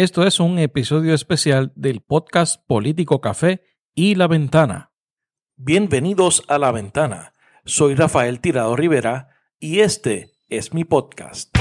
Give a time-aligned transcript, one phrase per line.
[0.00, 3.64] Esto es un episodio especial del podcast Político Café
[3.94, 4.92] y La Ventana.
[5.58, 7.34] Bienvenidos a La Ventana.
[7.66, 9.28] Soy Rafael Tirado Rivera
[9.58, 11.54] y este es mi podcast.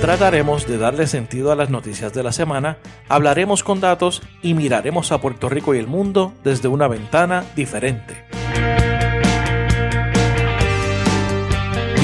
[0.00, 2.78] Trataremos de darle sentido a las noticias de la semana,
[3.08, 8.26] hablaremos con datos y miraremos a Puerto Rico y el mundo desde una ventana diferente.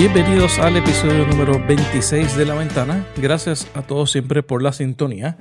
[0.03, 3.07] Bienvenidos al episodio número 26 de La Ventana.
[3.19, 5.38] Gracias a todos siempre por la sintonía.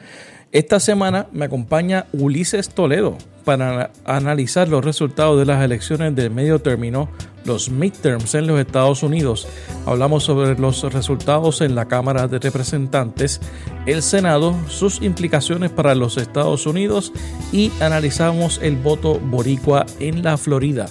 [0.51, 6.59] Esta semana me acompaña Ulises Toledo para analizar los resultados de las elecciones del medio
[6.59, 7.09] término,
[7.43, 9.47] los midterms en los Estados Unidos.
[9.87, 13.41] Hablamos sobre los resultados en la Cámara de Representantes,
[13.87, 17.13] el Senado, sus implicaciones para los Estados Unidos
[17.51, 20.85] y analizamos el voto boricua en la Florida.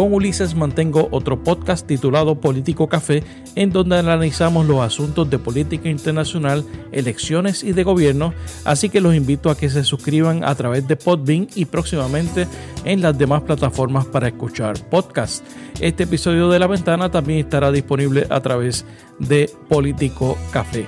[0.00, 3.22] Con Ulises mantengo otro podcast titulado Político Café,
[3.54, 8.32] en donde analizamos los asuntos de política internacional, elecciones y de gobierno,
[8.64, 12.48] así que los invito a que se suscriban a través de Podbean y próximamente
[12.86, 15.42] en las demás plataformas para escuchar podcasts.
[15.82, 18.86] Este episodio de La Ventana también estará disponible a través
[19.18, 20.86] de Político Café.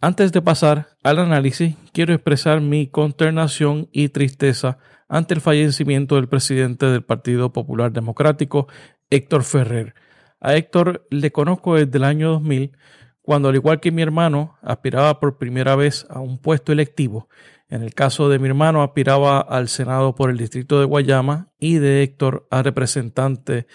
[0.00, 4.78] Antes de pasar al análisis, quiero expresar mi consternación y tristeza
[5.10, 8.68] ante el fallecimiento del presidente del Partido Popular Democrático,
[9.10, 9.94] Héctor Ferrer.
[10.40, 12.76] A Héctor le conozco desde el año 2000,
[13.20, 17.28] cuando al igual que mi hermano aspiraba por primera vez a un puesto electivo.
[17.68, 21.78] En el caso de mi hermano aspiraba al Senado por el distrito de Guayama y
[21.78, 23.66] de Héctor a representante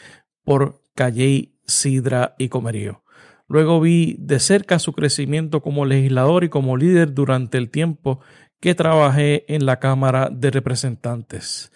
[0.45, 3.03] por Calley, Sidra y Comerío.
[3.47, 8.21] Luego vi de cerca su crecimiento como legislador y como líder durante el tiempo
[8.65, 11.71] que trabajé en la Cámara de Representantes.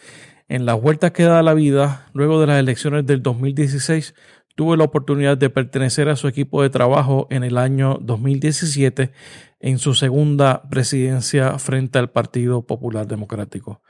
[0.48, 4.16] En las vueltas que da la vida, luego de las elecciones del 2016,
[4.56, 9.12] tuve la oportunidad de pertenecer a su equipo de trabajo en el año 2017
[9.60, 13.84] en su segunda presidencia frente al Partido Popular Democrático.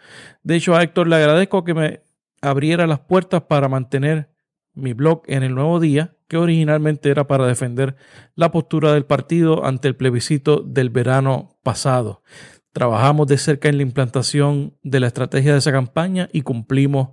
[0.44, 2.02] De hecho, a Héctor le agradezco que me
[2.42, 4.30] abriera las puertas para mantener
[4.73, 7.95] mi blog en el nuevo día, que originalmente era para defender
[8.36, 12.23] la postura del partido ante el plebiscito del verano pasado.
[12.71, 17.09] Trabajamos de cerca en la implantación de la estrategia de esa campaña y cumplimos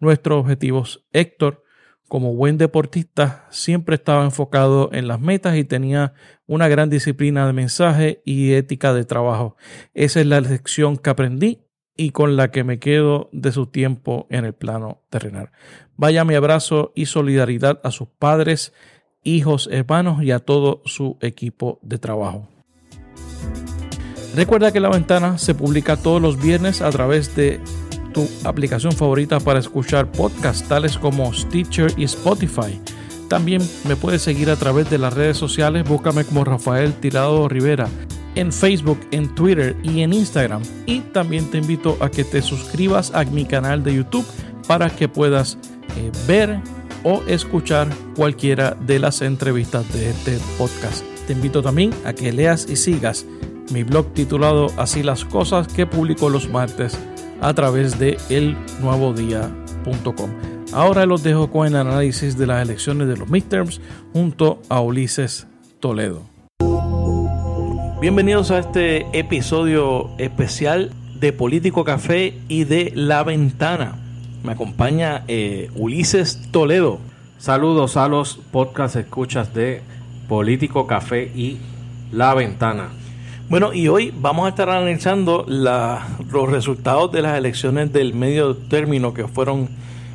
[0.00, 1.04] nuestros objetivos.
[1.12, 1.62] Héctor,
[2.08, 6.14] como buen deportista, siempre estaba enfocado en las metas y tenía
[6.46, 9.56] una gran disciplina de mensaje y ética de trabajo.
[9.94, 11.60] Esa es la lección que aprendí
[11.96, 15.50] y con la que me quedo de su tiempo en el plano terrenal.
[15.96, 18.72] Vaya mi abrazo y solidaridad a sus padres,
[19.22, 22.48] hijos, hermanos y a todo su equipo de trabajo.
[24.34, 27.60] Recuerda que La Ventana se publica todos los viernes a través de
[28.12, 32.80] tu aplicación favorita para escuchar podcasts tales como Stitcher y Spotify.
[33.28, 37.88] También me puedes seguir a través de las redes sociales, búscame como Rafael Tirado Rivera
[38.34, 40.62] en Facebook, en Twitter y en Instagram.
[40.86, 44.26] Y también te invito a que te suscribas a mi canal de YouTube
[44.66, 45.58] para que puedas
[45.96, 46.58] eh, ver
[47.04, 51.04] o escuchar cualquiera de las entrevistas de este podcast.
[51.28, 53.26] Te invito también a que leas y sigas
[53.70, 56.98] mi blog titulado Así las cosas que publico los martes
[57.40, 60.30] a través de elnuevodía.com.
[60.72, 63.80] Ahora los dejo con el análisis de las elecciones de los midterms
[64.12, 65.46] junto a Ulises
[65.80, 66.22] Toledo.
[68.00, 74.00] Bienvenidos a este episodio especial de Político Café y de La Ventana.
[74.42, 76.98] Me acompaña eh, Ulises Toledo.
[77.38, 79.82] Saludos a los podcast escuchas de
[80.28, 81.58] Político Café y
[82.12, 82.88] La Ventana.
[83.46, 89.12] Bueno, y hoy vamos a estar analizando los resultados de las elecciones del medio término
[89.12, 89.68] que fueron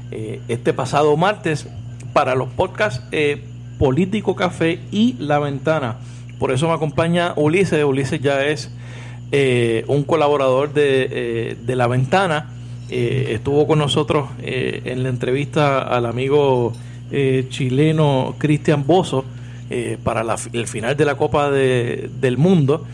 [0.09, 1.68] eh, este pasado martes
[2.12, 3.44] para los podcasts eh,
[3.78, 5.97] Político Café y La Ventana.
[6.39, 7.84] Por eso me acompaña Ulises.
[7.84, 8.72] Ulises ya es
[9.31, 12.50] eh, un colaborador de, La Ventana.
[12.89, 16.73] estuvo con nosotros en la entrevista al amigo
[17.50, 19.23] chileno Cristian Bozo
[20.03, 22.88] para el final de la Copa del Mundo.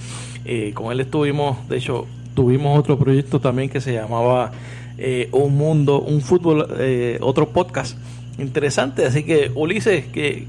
[0.45, 2.06] Eh, con él estuvimos, de hecho,
[2.36, 4.51] tuvimos otro proyecto también que se llamaba
[4.97, 7.97] eh, Un Mundo, un Fútbol, eh, otro podcast
[8.38, 9.06] interesante.
[9.06, 10.45] Así que, Ulises, ¿qué,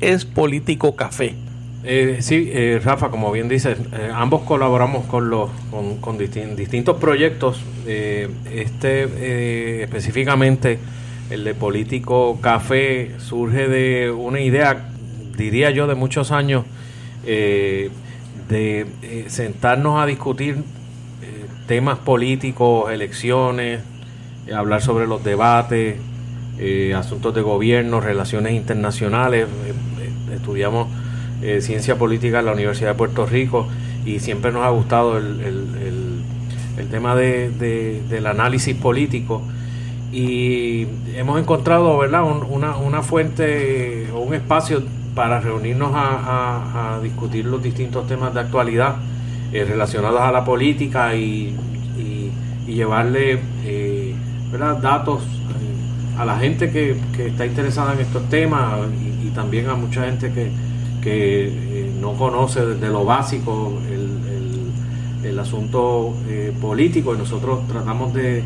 [0.00, 1.34] es Político Café?
[2.20, 2.50] sí,
[2.82, 3.76] Rafa, como bien dices,
[4.14, 5.50] ambos colaboramos con los
[6.00, 7.60] con, distintos proyectos.
[7.86, 10.78] este específicamente,
[11.28, 14.88] el de Político Café, surge de una idea,
[15.36, 16.64] diría yo, de muchos años
[18.48, 20.56] de eh, sentarnos a discutir
[21.22, 23.80] eh, temas políticos, elecciones,
[24.46, 25.96] eh, hablar sobre los debates,
[26.96, 29.48] asuntos de gobierno, relaciones internacionales.
[30.32, 30.86] estudiamos
[31.58, 33.66] Ciencia Política en la Universidad de Puerto Rico
[34.06, 36.22] y siempre nos ha gustado el,
[36.92, 39.42] tema del análisis político
[40.12, 40.86] y
[41.16, 42.22] hemos encontrado ¿verdad?
[42.22, 44.84] una, una fuente o un espacio
[45.14, 48.96] para reunirnos a, discutir los distintos temas de actualidad
[49.52, 51.56] eh, relacionados a la política y,
[52.66, 54.14] llevarle eh,
[54.80, 56.96] datos eh, a la gente que,
[57.26, 58.80] está interesada en estos temas
[59.22, 60.50] y, también a mucha gente que,
[61.02, 66.14] que no conoce desde lo básico el, asunto
[66.60, 67.14] político.
[67.14, 68.44] Y nosotros tratamos de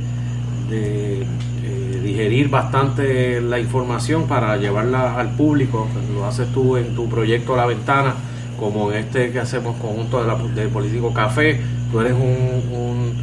[2.02, 5.88] digerir bastante la información para llevarla al público.
[6.14, 8.14] Lo haces tú en tu proyecto La Ventana,
[8.58, 11.60] como en este que hacemos conjunto de, la, de Político Café.
[11.90, 13.14] Tú eres un,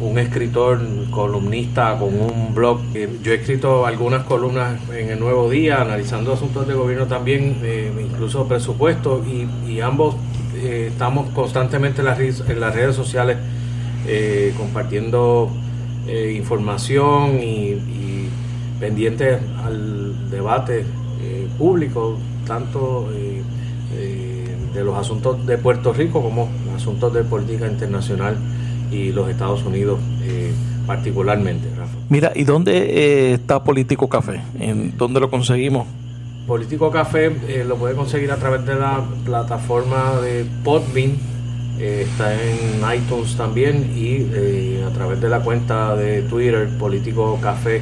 [0.00, 0.80] un, escritor,
[1.10, 2.80] columnista con un blog.
[3.22, 7.90] Yo he escrito algunas columnas en el Nuevo Día, analizando asuntos de gobierno también, eh,
[8.00, 10.16] incluso presupuesto, y, ambos
[10.56, 13.38] eh, estamos constantemente en las, en las redes sociales
[14.06, 15.50] eh, compartiendo
[16.04, 18.01] información y
[18.82, 23.40] pendientes al debate eh, público, tanto eh,
[23.94, 28.36] eh, de los asuntos de Puerto Rico como asuntos de política internacional
[28.90, 30.00] y los Estados Unidos
[30.84, 31.68] particularmente.
[32.08, 34.40] Mira, ¿y dónde está Político Café?
[34.58, 35.86] ¿En dónde lo conseguimos?
[36.48, 37.30] Político Café
[37.64, 41.12] lo puede conseguir a través de la plataforma de Podbean,
[41.78, 47.80] está en iTunes también y a través de la cuenta de Twitter Político Café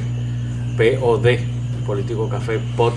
[0.77, 1.27] POD,
[1.85, 2.93] Político Café POD.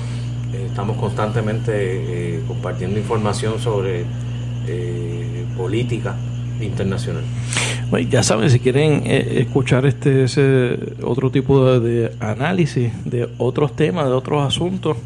[0.52, 4.04] Eh, estamos constantemente eh, compartiendo información sobre
[4.66, 6.16] eh, política
[6.60, 7.24] internacional.
[8.08, 14.12] ya saben, si quieren escuchar este ese otro tipo de, análisis de otros temas, de
[14.12, 14.96] otros asuntos,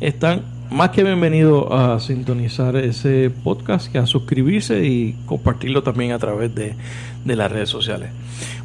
[0.00, 6.18] están más que bienvenidos a sintonizar ese podcast, que a suscribirse y compartirlo también a
[6.18, 6.74] través de,
[7.24, 8.10] de las redes sociales.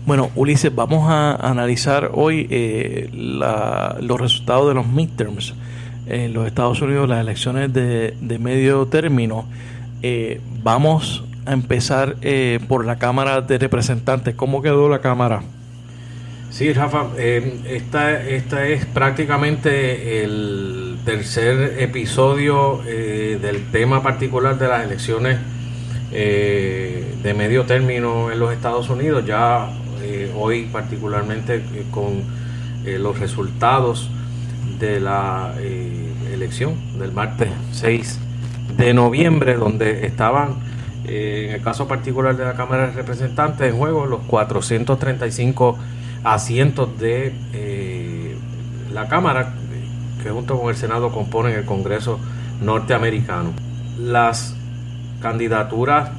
[0.03, 5.53] Bueno, Ulises, vamos a analizar hoy eh, los resultados de los midterms
[6.07, 9.45] en los Estados Unidos, las elecciones de, medio término.
[10.01, 14.33] Eh, vamos a empezar eh, por la Cámara de Representantes.
[14.33, 15.44] ¿Cómo quedó la Cámara?
[16.50, 25.38] Sí, Rafa, esta, esta es prácticamente el tercer episodio del tema particular de las elecciones
[26.12, 29.25] de medio término en los Estados Unidos.
[29.25, 29.69] Ya
[30.13, 32.24] eh, hoy particularmente eh, con
[32.86, 34.10] eh, los resultados
[34.78, 35.54] de la
[36.34, 38.19] elección del martes 6
[38.75, 40.56] de noviembre, donde estaban,
[41.06, 45.78] en el caso particular de la Cámara de Representantes, en juego los 435
[46.25, 48.36] asientos de
[48.92, 49.54] la Cámara,
[50.22, 52.19] que junto con el Senado componen el Congreso
[52.60, 53.54] norteamericano.
[53.98, 54.56] Las
[55.22, 56.10] candidaturas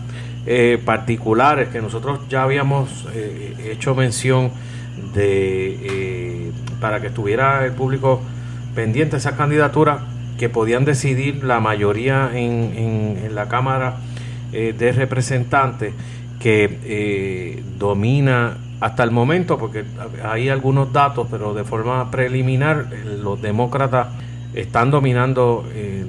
[0.44, 4.50] eh, particulares que nosotros ya habíamos eh, hecho mención
[5.15, 8.21] de eh, para que estuviera el público
[8.75, 10.00] pendiente esas candidaturas
[10.39, 13.99] que podían decidir la mayoría en, en, la Cámara
[14.50, 15.94] de Representantes
[16.41, 19.85] que domina hasta el momento, porque
[20.25, 22.87] hay algunos datos, pero de forma preliminar,
[23.21, 24.09] los demócratas
[24.55, 25.65] están dominando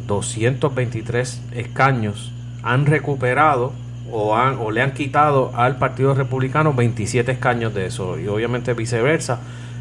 [0.07, 2.31] 223 escaños,
[2.63, 3.73] han recuperado
[4.11, 8.19] o, le han quitado al Partido Republicano 27 escaños de eso.
[8.19, 9.39] Y obviamente viceversa,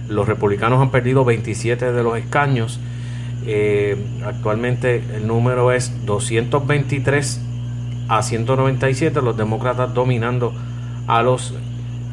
[0.08, 2.80] los republicanos han perdido 27 de los escaños.
[3.46, 7.40] Eh, actualmente el número es 223
[8.08, 10.52] a 197, los demócratas dominando
[11.06, 11.54] a los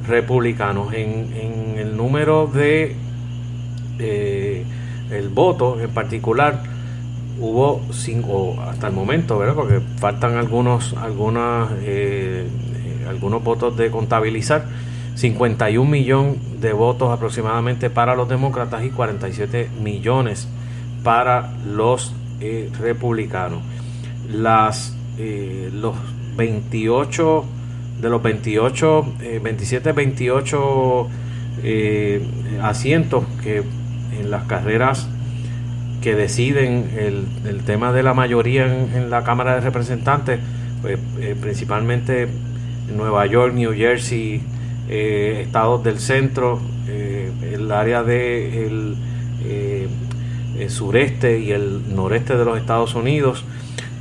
[0.07, 0.93] republicanos.
[0.93, 2.95] En, el número de
[3.99, 4.65] eh,
[5.11, 6.61] el voto en particular,
[7.39, 9.55] hubo cinco, hasta el momento, ¿verdad?
[9.55, 14.65] Porque faltan algunos, algunas, eh, eh, algunos votos de contabilizar.
[15.15, 20.47] 51 millones de votos aproximadamente para los demócratas y 47 millones
[21.03, 23.61] para los eh, republicanos.
[24.29, 25.95] Las, los
[26.37, 27.45] 28,
[27.99, 29.05] de los 28,
[29.41, 31.07] 27, 28
[32.61, 33.63] asientos que
[34.17, 35.09] en las carreras
[36.01, 36.89] que deciden
[37.45, 40.39] el, tema de la mayoría en, la Cámara de Representantes,
[40.81, 42.27] pues, eh, principalmente
[42.95, 44.41] Nueva York, New Jersey,
[44.87, 48.95] eh, estados del centro, eh, el área de
[50.67, 53.43] sureste y el noreste de los Estados Unidos,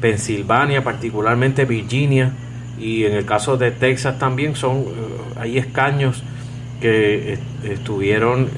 [0.01, 2.33] Pensilvania, particularmente Virginia,
[2.79, 4.85] y en el caso de Texas también son
[5.37, 6.23] hay escaños
[6.81, 8.49] que estuvieron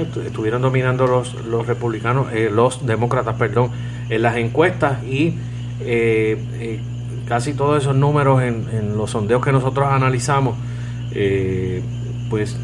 [0.00, 3.70] estuvieron dominando los, los republicanos, eh, los demócratas, perdón,
[4.08, 5.34] en las encuestas y
[7.26, 10.56] casi todos esos números en, los sondeos que nosotros analizamos,
[12.30, 12.56] pues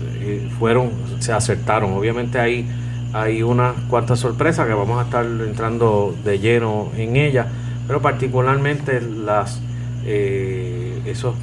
[0.58, 1.94] fueron, se acertaron.
[1.94, 2.68] Obviamente ahí
[3.12, 7.46] hay unas cuantas sorpresas que vamos a estar entrando de lleno en ellas,
[7.86, 9.60] pero particularmente las
[10.06, 11.34] esos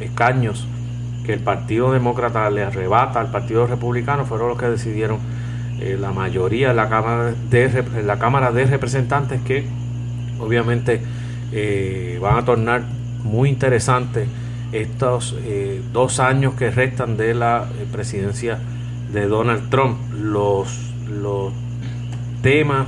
[0.00, 0.66] escaños
[1.26, 5.18] que el Partido Demócrata le arrebata al Partido Republicano fueron los que decidieron
[5.80, 9.66] eh, la mayoría en la Cámara de, la Cámara de Representantes que
[10.38, 11.00] obviamente
[11.52, 12.82] eh, van a tornar
[13.24, 14.28] muy interesantes
[14.72, 18.58] estos eh, dos años que restan de la presidencia
[19.12, 19.98] de Donald Trump.
[20.12, 21.52] Los, los
[22.42, 22.86] temas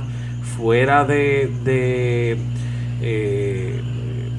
[0.57, 2.37] fuera de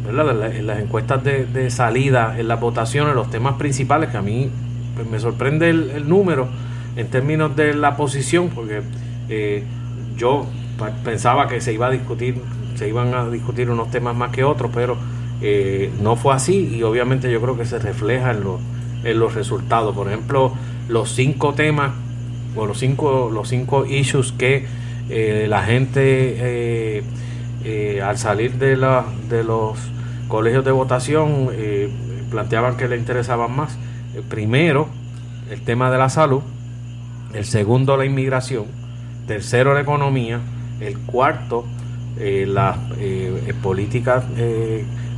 [0.09, 4.51] en las encuestas de, salida, en las votaciones, los temas principales, que a mí
[4.95, 6.49] pues, me sorprende el, número
[6.97, 8.83] en términos de la posición, porque
[9.29, 9.65] eh,
[10.17, 10.47] yo
[11.05, 12.37] pensaba que se iba a discutir,
[12.75, 14.97] se iban a discutir unos temas más que otros, pero
[15.43, 18.43] eh, no fue así y obviamente yo creo que se refleja en
[19.03, 19.95] en los resultados.
[19.95, 20.53] Por ejemplo,
[20.89, 21.93] los cinco temas
[22.55, 24.67] o los cinco, los cinco issues que
[25.09, 27.03] eh, la gente
[28.03, 29.79] al salir de, la, de los
[30.31, 31.91] colegios de votación eh,
[32.31, 33.77] planteaban que le interesaban más.
[34.15, 34.89] El primero,
[35.51, 36.41] el tema de la salud.
[37.35, 38.65] El segundo, la inmigración.
[39.27, 40.41] Tercero, la economía.
[40.81, 41.67] El cuarto,
[42.19, 44.25] eh, las eh, políticas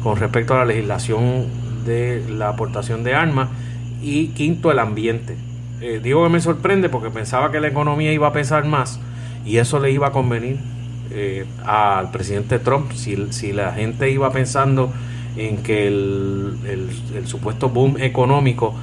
[0.03, 1.47] con respecto a la legislación
[1.85, 3.51] de la aportación de armas.
[4.03, 5.37] Y quinto, el ambiente.
[6.03, 8.99] digo que me sorprende porque pensaba que la economía iba a pesar más
[9.45, 10.59] y eso le iba a convenir
[11.15, 14.91] eh, al presidente Trump, si, si, la gente iba pensando
[15.37, 16.57] en que el,
[17.15, 18.75] el, supuesto boom económico,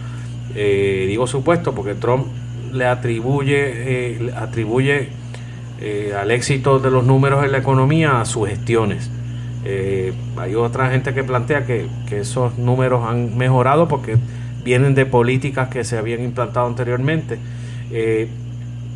[0.55, 2.27] eh, digo supuesto porque Trump
[2.71, 5.09] le atribuye, eh, atribuye
[6.19, 9.09] al éxito de los números en la economía a sus gestiones.
[10.37, 14.17] hay otra gente que plantea que, que esos números han mejorado porque
[14.63, 17.39] vienen de políticas que se habían implantado anteriormente.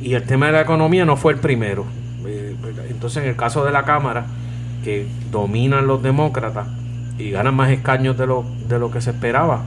[0.02, 1.86] y el tema de la economía no fue el primero.
[2.90, 4.26] Entonces, en el caso de la Cámara,
[4.84, 6.68] que dominan los demócratas
[7.18, 9.64] y ganan más escaños de lo, de lo que se esperaba,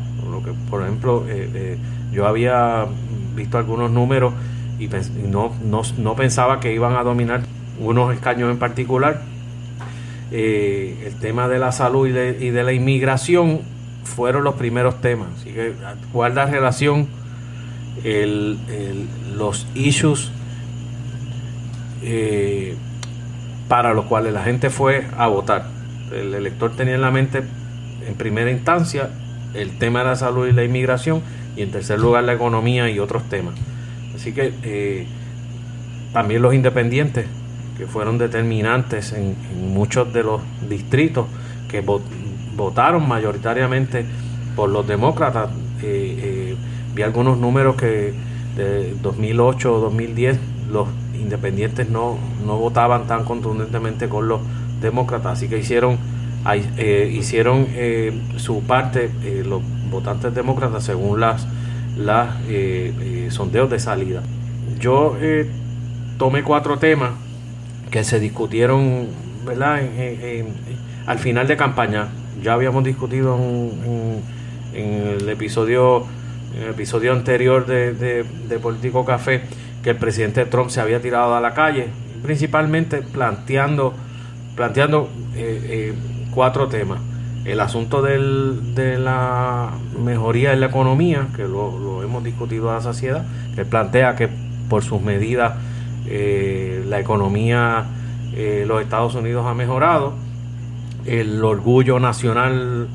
[0.71, 1.79] por ejemplo, eh, eh,
[2.13, 2.87] yo había
[3.35, 4.33] visto algunos números
[4.79, 4.89] y,
[5.29, 7.43] no, no, pensaba que iban a dominar
[7.81, 9.23] unos escaños en particular.
[10.33, 13.61] Eh, el tema de la salud y de, la inmigración
[14.05, 15.29] fueron los primeros temas.
[15.41, 15.73] Así que
[16.13, 17.07] guarda relación
[18.05, 18.59] el,
[19.37, 20.31] los issues
[22.03, 22.77] eh,
[23.69, 25.67] para los cuales la gente fue a votar.
[26.13, 27.43] El elector tenía en la mente,
[28.07, 29.11] en primera instancia,
[29.55, 31.23] el tema de la salud y la inmigración,
[31.57, 33.55] y en tercer lugar la economía y otros temas.
[34.15, 35.07] Así que eh,
[36.13, 37.27] también los independientes,
[37.77, 39.37] que fueron determinantes en,
[39.73, 41.27] muchos de los distritos
[41.69, 41.85] que
[42.57, 44.07] votaron mayoritariamente
[44.55, 45.51] por los demócratas.
[45.83, 46.57] Eh, eh,
[46.95, 48.15] vi algunos números que
[48.57, 50.39] de 2008 o 2010
[50.71, 50.89] los
[51.21, 54.41] independientes no, no votaban tan contundentemente con los
[54.81, 55.99] demócratas, así que hicieron,
[56.77, 61.47] eh, hicieron eh, su parte eh, los votantes demócratas según las,
[61.97, 62.35] las
[63.31, 64.23] sondeos de salida.
[64.79, 65.17] Yo
[66.19, 67.13] tomé cuatro temas
[67.91, 69.07] que se discutieron
[69.45, 69.81] ¿verdad?
[71.07, 72.09] al final de campaña.
[72.43, 74.23] Ya habíamos discutido en,
[74.75, 76.05] el episodio
[76.55, 79.43] en el episodio anterior de, de, de Político Café
[79.87, 81.87] que el presidente Trump se había tirado a la calle,
[82.21, 83.95] principalmente planteando,
[84.57, 85.95] planteando eh, eh,
[86.35, 86.99] cuatro temas.
[87.45, 93.27] El asunto de la mejoría en la economía, que lo, hemos discutido a la saciedad,
[93.55, 94.29] que plantea que
[94.69, 95.55] por sus medidas
[96.09, 97.85] eh, la economía
[98.35, 100.15] de los Estados Unidos ha mejorado,
[101.05, 102.89] el orgullo nacional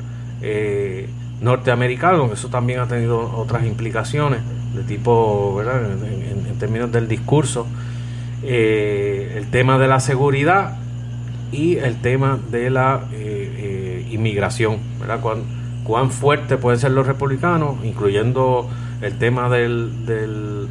[1.40, 4.42] norteamericano, eso también ha tenido otras implicaciones
[4.74, 5.92] de tipo, ¿verdad?
[5.92, 7.66] En, términos del discurso,
[8.44, 10.78] eh, el tema de la seguridad
[11.52, 15.20] y el tema de la eh, eh, inmigración, ¿verdad?
[15.22, 15.40] Cuán,
[15.84, 18.70] cuán fuerte pueden ser los republicanos, incluyendo
[19.02, 20.68] el tema del, del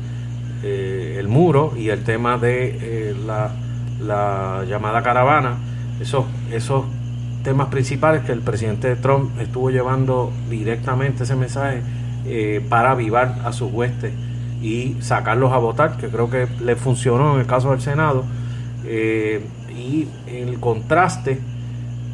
[0.62, 3.50] el muro y el tema de la,
[3.98, 5.56] la, llamada caravana,
[6.00, 6.84] esos, esos
[7.42, 11.82] temas principales que el presidente Trump estuvo llevando directamente ese mensaje
[12.68, 14.12] para avivar a sus huestes
[14.62, 18.24] y sacarlos a votar, que creo que le funcionó en el caso del Senado.
[18.84, 21.40] Eh, y el contraste,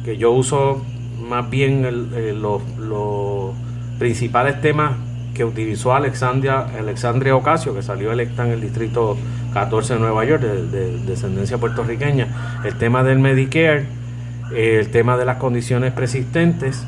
[0.05, 0.81] que yo uso
[1.27, 2.61] más bien eh, los,
[3.99, 4.91] principales temas
[5.33, 9.17] que utilizó Alexandria, Alexandria Ocasio, que salió electa en el distrito
[9.53, 13.87] 14 de Nueva York, de, descendencia puertorriqueña, el tema del Medicare,
[14.55, 16.85] el tema de las condiciones persistentes,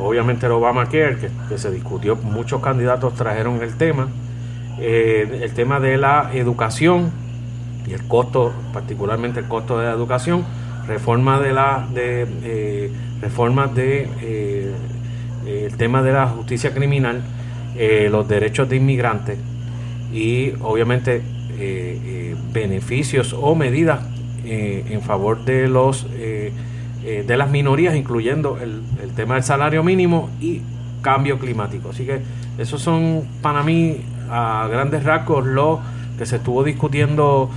[0.00, 4.08] obviamente el Obamacare, que se discutió, muchos candidatos trajeron el tema,
[4.80, 7.10] el tema de la educación
[7.88, 10.44] y el costo, particularmente el costo de la educación,
[10.86, 14.74] reforma de la de eh, reformas de eh,
[15.46, 17.22] el tema de la justicia criminal,
[17.76, 19.38] eh, los derechos de inmigrantes
[20.12, 21.22] y obviamente
[22.52, 24.00] beneficios o medidas
[24.44, 30.62] en favor de los de las minorías, incluyendo el, el, tema del salario mínimo y
[31.02, 31.90] cambio climático.
[31.90, 32.20] Así que
[32.58, 33.96] esos son para mí
[34.30, 35.80] a grandes rasgos lo
[36.18, 37.50] que se estuvo discutiendo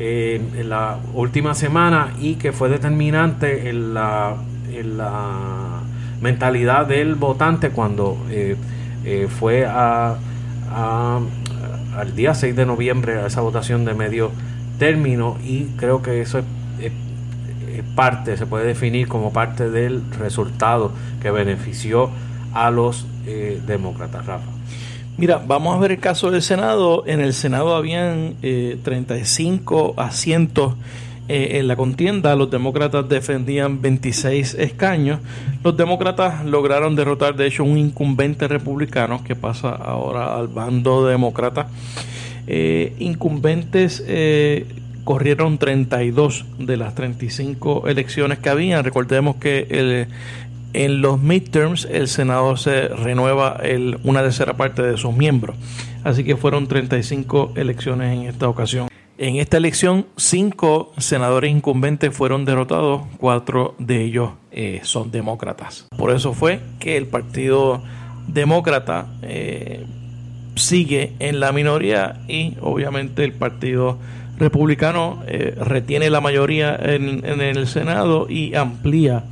[0.00, 4.36] en la última semana y que fue determinante en la,
[4.72, 5.80] en la
[6.20, 8.56] mentalidad del votante cuando eh,
[9.04, 10.16] eh, fue a,
[11.96, 14.30] al día 6 de noviembre a esa votación de medio
[14.78, 16.44] término y creo que eso es,
[17.94, 22.10] parte, se puede definir como parte del resultado que benefició
[22.52, 24.57] a los eh, demócratas, Rafa.
[25.18, 27.02] Mira, vamos a ver el caso del Senado.
[27.04, 30.74] En el Senado habían 35 eh, asientos
[31.26, 32.36] eh, en la contienda.
[32.36, 35.18] Los demócratas defendían 26 escaños.
[35.64, 41.66] Los demócratas lograron derrotar, de hecho, un incumbente republicano que pasa ahora al bando demócrata.
[42.46, 44.04] Eh, incumbentes
[45.02, 48.84] corrieron 32 de las 35 elecciones que habían.
[48.84, 50.06] Recordemos que el,
[50.72, 53.60] en los midterms el senador se renueva
[54.04, 55.56] una tercera parte de sus miembros.
[56.04, 58.88] Así que fueron 35 elecciones en esta ocasión.
[59.18, 65.88] En esta elección, cinco senadores incumbentes fueron derrotados, cuatro de ellos eh, son demócratas.
[65.96, 67.82] Por eso fue que el Partido
[68.28, 69.86] Demócrata eh,
[70.54, 73.98] sigue en la minoría y obviamente el Partido
[74.38, 79.24] Republicano eh, retiene la mayoría en el Senado y amplía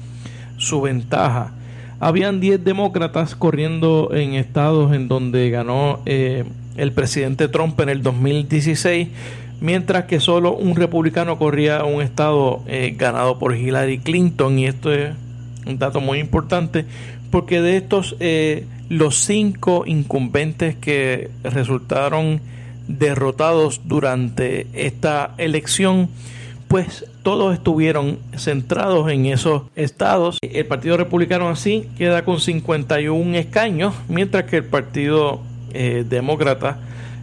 [0.56, 1.52] su ventaja.
[1.98, 6.44] Habían 10 demócratas corriendo en estados en donde ganó eh,
[6.76, 9.08] el presidente Trump en el 2016,
[9.60, 14.58] mientras que solo un republicano corría un estado eh, ganado por Hillary Clinton.
[14.58, 15.14] Y esto es
[15.66, 16.84] un dato muy importante,
[17.30, 22.40] porque de estos, eh, los cinco incumbentes que resultaron
[22.88, 26.08] derrotados durante esta elección,
[26.68, 30.38] pues todos estuvieron centrados en esos estados.
[30.42, 35.40] El Partido Republicano así queda con 51 escaños, mientras que el Partido
[35.72, 36.78] eh, Demócrata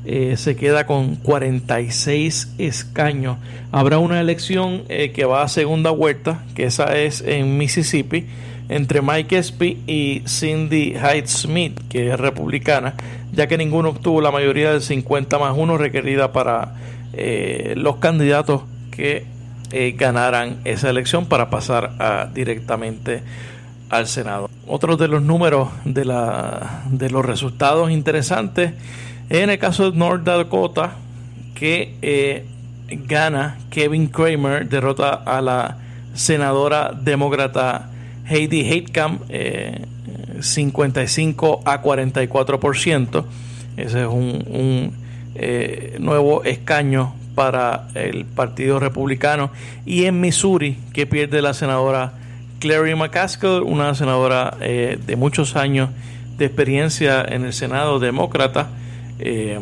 [0.06, 3.38] eh, se queda con 46 escaños.
[3.72, 8.26] Habrá una elección eh, que va a segunda vuelta, que esa es en Mississippi,
[8.70, 12.94] entre Mike Espy y Cindy Hyde Smith, que es republicana,
[13.34, 16.76] ya que ninguno obtuvo la mayoría del 50 más 1 requerida para
[17.76, 19.26] los candidatos que
[19.76, 23.24] eh, ganaran esa elección para pasar a, directamente
[23.90, 24.48] al Senado.
[24.68, 28.74] Otro de los números de, la, de los resultados interesantes,
[29.32, 30.92] en el caso de North Dakota,
[31.56, 32.46] que eh,
[32.88, 35.78] gana Kevin Kramer, derrota a la
[36.14, 37.90] senadora demócrata
[38.30, 39.24] Heidi Heitkamp,
[40.40, 43.26] 55 eh, a 44%.
[43.78, 44.94] Ese es un, un
[46.00, 49.52] nuevo escaño para el Partido Republicano.
[49.86, 52.14] Y en Missouri, que pierde la senadora
[52.60, 55.90] Clary McCaskill, una senadora eh, de muchos años
[56.38, 58.70] de experiencia en el Senado demócrata,
[59.20, 59.60] eh,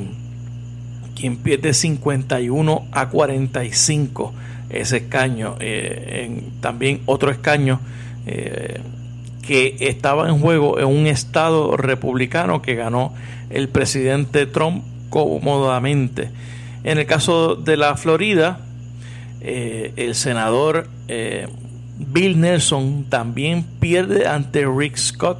[1.16, 4.34] quien pierde 51 a 45
[4.70, 5.56] ese escaño.
[5.60, 7.80] Eh, también otro escaño
[8.24, 13.14] que estaba en juego en un estado republicano que ganó
[13.50, 16.30] el presidente Trump cómodamente.
[16.84, 18.60] En el caso de la Florida,
[19.41, 21.48] eh, el senador eh,
[21.98, 25.38] Bill Nelson también pierde ante Rick Scott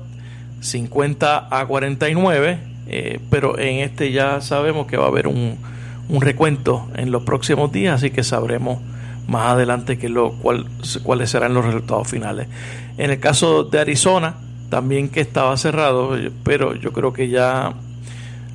[0.62, 5.58] 50 a 49, eh, pero en este ya sabemos que va a haber un,
[6.20, 8.80] recuento en los próximos días, así que sabremos
[9.28, 10.66] más adelante que lo, cuál,
[11.04, 12.48] cuáles serán los resultados finales.
[12.98, 14.36] En el caso de Arizona,
[14.70, 17.74] también que estaba cerrado, pero yo creo que ya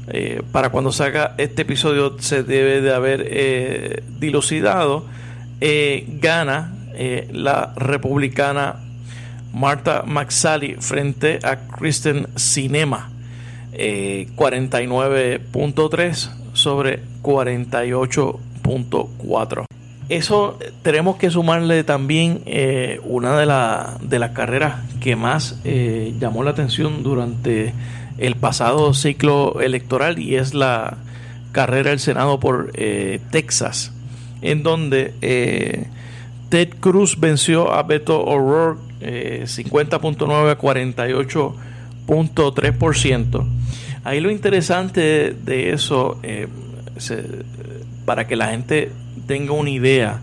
[0.09, 5.05] eh, para cuando salga este episodio se debe de haber eh, dilucidado.
[5.61, 6.73] Eh, gana
[7.31, 8.77] la republicana
[9.53, 13.11] Marta McSally frente a Kristen Cinema.
[13.73, 19.67] 49.3 sobre 48.4.
[20.09, 22.43] Eso tenemos que sumarle también
[23.05, 23.45] una de,
[24.09, 27.75] de las carreras que más llamó la atención durante
[28.19, 30.97] el pasado ciclo electoral y es la
[31.53, 33.93] carrera del Senado por eh, Texas,
[34.43, 35.87] en donde eh,
[36.49, 43.47] Ted Cruz venció a Beto O'Rourke 50.9 a 48.3%.
[44.05, 46.47] Ahí lo interesante de eso, eh,
[48.05, 48.93] para que la gente
[49.27, 50.21] tenga una idea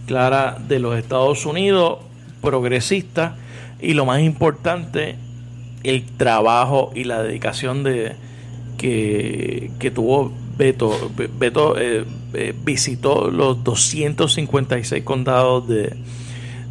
[0.07, 1.99] clara de los Estados Unidos
[2.41, 3.35] progresista
[3.81, 5.15] y lo más importante,
[5.83, 8.15] el trabajo y la dedicación de
[8.77, 11.11] que, tuvo Beto.
[11.37, 15.93] Beto eh, eh, visitó los 256 condados de,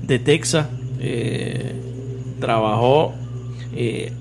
[0.02, 0.68] de Texas,
[1.04, 1.74] eh,
[2.40, 3.14] trabajó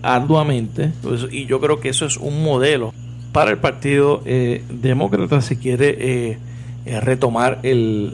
[0.02, 2.92] arduamente pues, y yo creo que eso es un modelo
[3.32, 6.40] para el Partido Demócrata si quiere
[6.86, 8.14] retomar el,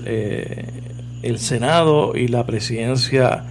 [1.23, 3.45] el Senado y la presidencia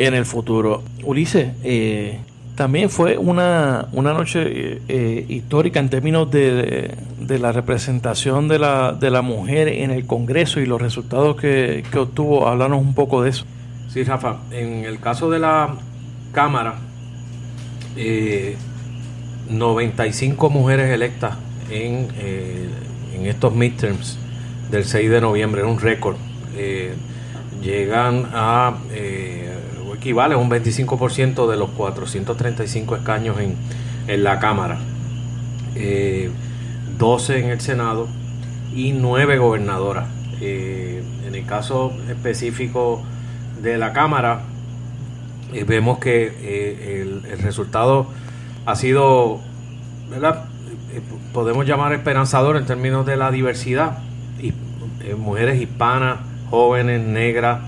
[0.00, 0.82] en el futuro.
[1.04, 2.20] Ulises, eh,
[2.54, 8.58] también fue una, una noche eh, eh, histórica en términos de, de, la representación de
[8.58, 12.48] la, de la mujer en el Congreso y los resultados que, que obtuvo.
[12.48, 13.44] Háblanos un poco de eso.
[13.92, 15.74] Sí, Rafa, en el caso de la
[16.32, 16.76] Cámara,
[19.48, 21.36] 95 mujeres electas
[21.70, 22.08] en,
[23.14, 24.16] en estos midterms
[24.70, 26.16] del 6 de noviembre, es un récord.
[27.60, 28.74] llegan a
[30.00, 33.54] equivale a un 25% de los 435 escaños en,
[34.08, 34.78] en la Cámara,
[35.74, 38.08] 12 eh, en el Senado
[38.74, 40.08] y 9 gobernadoras.
[40.40, 43.02] Eh, en el caso específico
[43.62, 44.40] de la Cámara,
[45.52, 46.26] eh, vemos que
[47.02, 48.06] el, el, resultado
[48.66, 49.40] ha sido,
[50.10, 50.44] ¿verdad?
[51.32, 53.98] podemos llamar esperanzador en términos de la diversidad.
[54.40, 54.52] Y,
[55.16, 56.18] mujeres hispanas,
[56.50, 57.60] jóvenes, negras,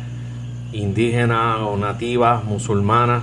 [0.73, 3.23] indígenas o nativas, musulmanas,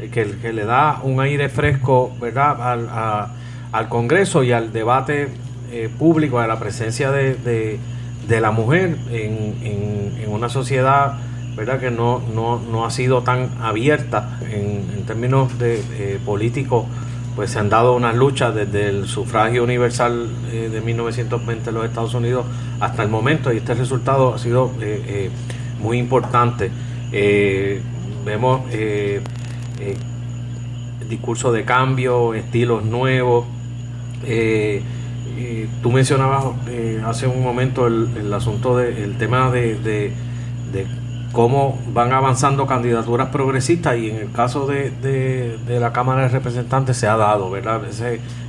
[0.00, 3.30] eh, que, que, le da un aire fresco ¿verdad?
[3.72, 5.28] Al, Congreso y al debate
[5.70, 7.78] eh, público, a la presencia de,
[8.28, 11.18] la mujer en, una sociedad
[11.56, 11.80] ¿verdad?
[11.80, 16.86] que no, no, ha sido tan abierta en, términos de eh, políticos.
[17.36, 22.12] Pues se han dado unas luchas desde el sufragio universal de 1920 en los Estados
[22.14, 22.44] Unidos
[22.80, 24.72] hasta el momento y este resultado ha sido
[25.80, 26.70] muy importante.
[27.12, 27.80] Eh,
[28.24, 29.20] vemos eh,
[29.80, 29.96] eh,
[31.08, 33.46] discurso de cambio, estilos nuevos.
[35.82, 36.44] tú mencionabas
[37.06, 40.12] hace un momento el, asunto del tema de,
[41.32, 47.06] cómo van avanzando candidaturas progresistas y en el caso de, la Cámara de Representantes se
[47.06, 47.82] ha dado, ¿verdad?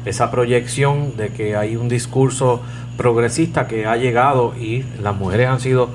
[0.06, 2.62] esa proyección de que hay un discurso
[2.98, 5.89] progresista que ha llegado y las mujeres han sido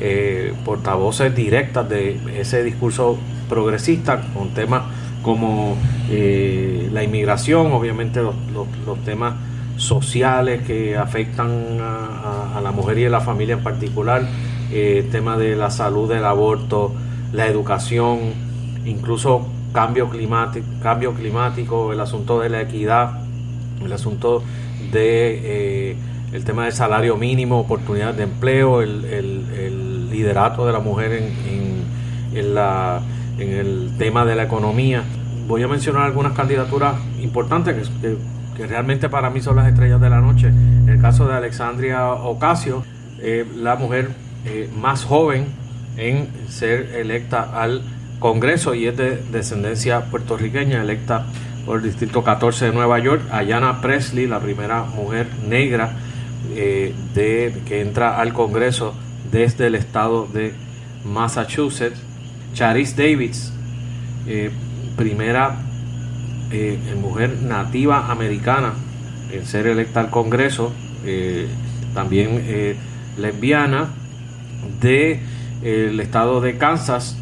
[0.00, 4.82] eh, portavoces directas de ese discurso progresista con temas
[5.22, 5.76] como
[6.10, 8.34] eh, la inmigración, obviamente los,
[9.04, 9.34] temas
[9.76, 14.22] sociales que afectan a, la mujer y a la familia en particular,
[14.72, 16.92] eh, tema de la salud, del aborto,
[17.32, 18.18] la educación,
[18.84, 23.22] incluso cambio climático, cambio climático, el asunto de la equidad,
[23.84, 24.42] el asunto
[24.92, 25.96] de
[26.32, 31.84] el tema del salario mínimo, oportunidades de empleo, el, liderato de la mujer en,
[32.34, 33.00] en, la,
[33.38, 35.02] en el tema de la economía.
[35.48, 38.16] Voy a mencionar algunas candidaturas importantes que,
[38.54, 40.48] que realmente para mí son las estrellas de la noche.
[40.48, 42.84] En el caso de Alexandria Ocasio,
[43.56, 44.10] la mujer
[44.76, 45.46] más joven
[45.96, 47.82] en ser electa al
[48.18, 51.26] Congreso y es de descendencia puertorriqueña, electa
[51.66, 53.22] por el Distrito 14 de Nueva York.
[53.30, 55.92] Ayana Presley, la primera mujer negra
[56.54, 58.94] de, que entra al Congreso
[59.30, 60.52] desde el estado de
[61.04, 62.00] Massachusetts.
[62.54, 63.52] Charis Davids,
[64.26, 64.50] eh,
[64.96, 65.56] primera
[66.50, 68.74] eh, mujer nativa americana
[69.32, 70.72] en ser electa al Congreso,
[71.04, 71.48] eh,
[71.94, 72.76] también
[73.18, 73.88] lesbiana,
[74.80, 75.20] de
[75.62, 77.16] el estado de Kansas,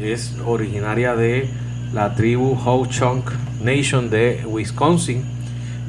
[0.00, 1.48] es originaria de
[1.94, 3.30] la tribu Ho-Chunk
[3.62, 5.24] Nation de Wisconsin.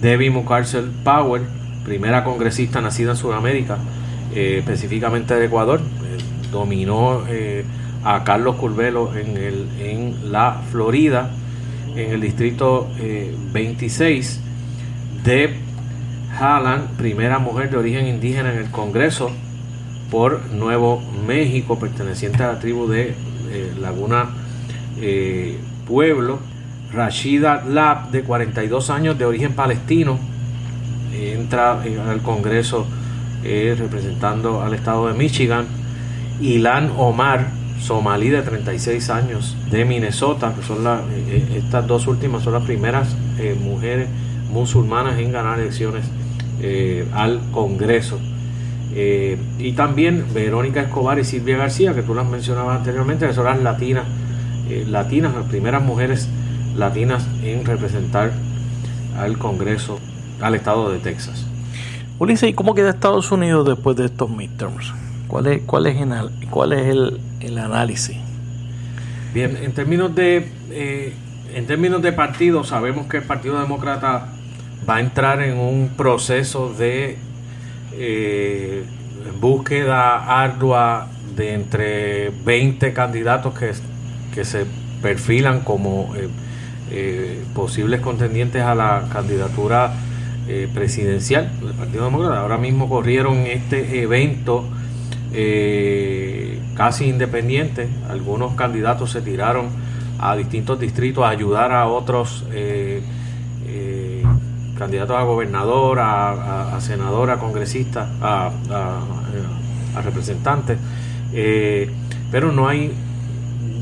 [0.02, 1.44] Debbie Mucarsel Powell,
[1.84, 3.78] primera congresista nacida en Sudamérica,
[4.34, 5.82] específicamente de Ecuador,
[6.52, 7.24] dominó
[8.04, 11.32] a Carlos Curvelo en, el, en la Florida,
[11.96, 12.88] en el distrito
[13.52, 14.40] 26.
[15.24, 15.56] de
[16.40, 19.32] Halland, primera mujer de origen indígena en el Congreso
[20.10, 23.16] por Nuevo México, perteneciente a la tribu de
[23.52, 24.30] eh, Laguna
[25.00, 26.40] eh, Pueblo.
[26.94, 30.18] Rashida Lab, de 42 años, de origen palestino,
[31.14, 32.88] entra al Congreso
[33.44, 35.66] eh, representando al estado de Michigan.
[36.40, 37.48] Ilan Omar,
[37.80, 42.54] somalí de 36 años de Minnesota, que son las, eh, eh, estas dos últimas son
[42.54, 44.08] las primeras eh, mujeres
[44.52, 46.06] musulmanas en ganar elecciones
[47.14, 48.20] al Congreso.
[49.60, 53.62] Y también Verónica Escobar y Silvia García, que tú las mencionabas anteriormente, que son las
[53.62, 54.06] latinas,
[54.88, 56.28] latinas, las primeras mujeres
[56.76, 58.32] latinas en representar
[59.18, 60.00] al Congreso,
[60.42, 61.46] al estado de Texas.
[62.20, 64.94] Ulises, ¿y cómo queda Estados Unidos después de estos midterms?
[65.28, 65.98] ¿Cuál es, cuál es,
[66.50, 68.18] cuál es el, el análisis?
[69.34, 71.14] Bien, en términos de eh,
[71.54, 74.28] en términos de partido, sabemos que el Partido Demócrata
[74.88, 77.18] va a entrar en un proceso de
[77.98, 78.84] eh,
[79.40, 83.72] búsqueda ardua de entre 20 candidatos que,
[84.34, 84.66] que se
[85.02, 86.14] perfilan como
[86.90, 89.94] eh, posibles contendientes a la candidatura
[90.74, 92.40] presidencial del Partido Demócrata.
[92.40, 94.64] Ahora mismo corrieron este evento
[95.34, 97.90] eh, casi independiente.
[98.10, 99.68] Algunos candidatos se tiraron
[100.20, 103.02] a distintos distritos a ayudar a otros eh, eh,
[104.78, 108.52] candidatos a gobernador, a, senador, a congresista, a,
[109.96, 110.78] a representantes.
[112.32, 112.94] pero no hay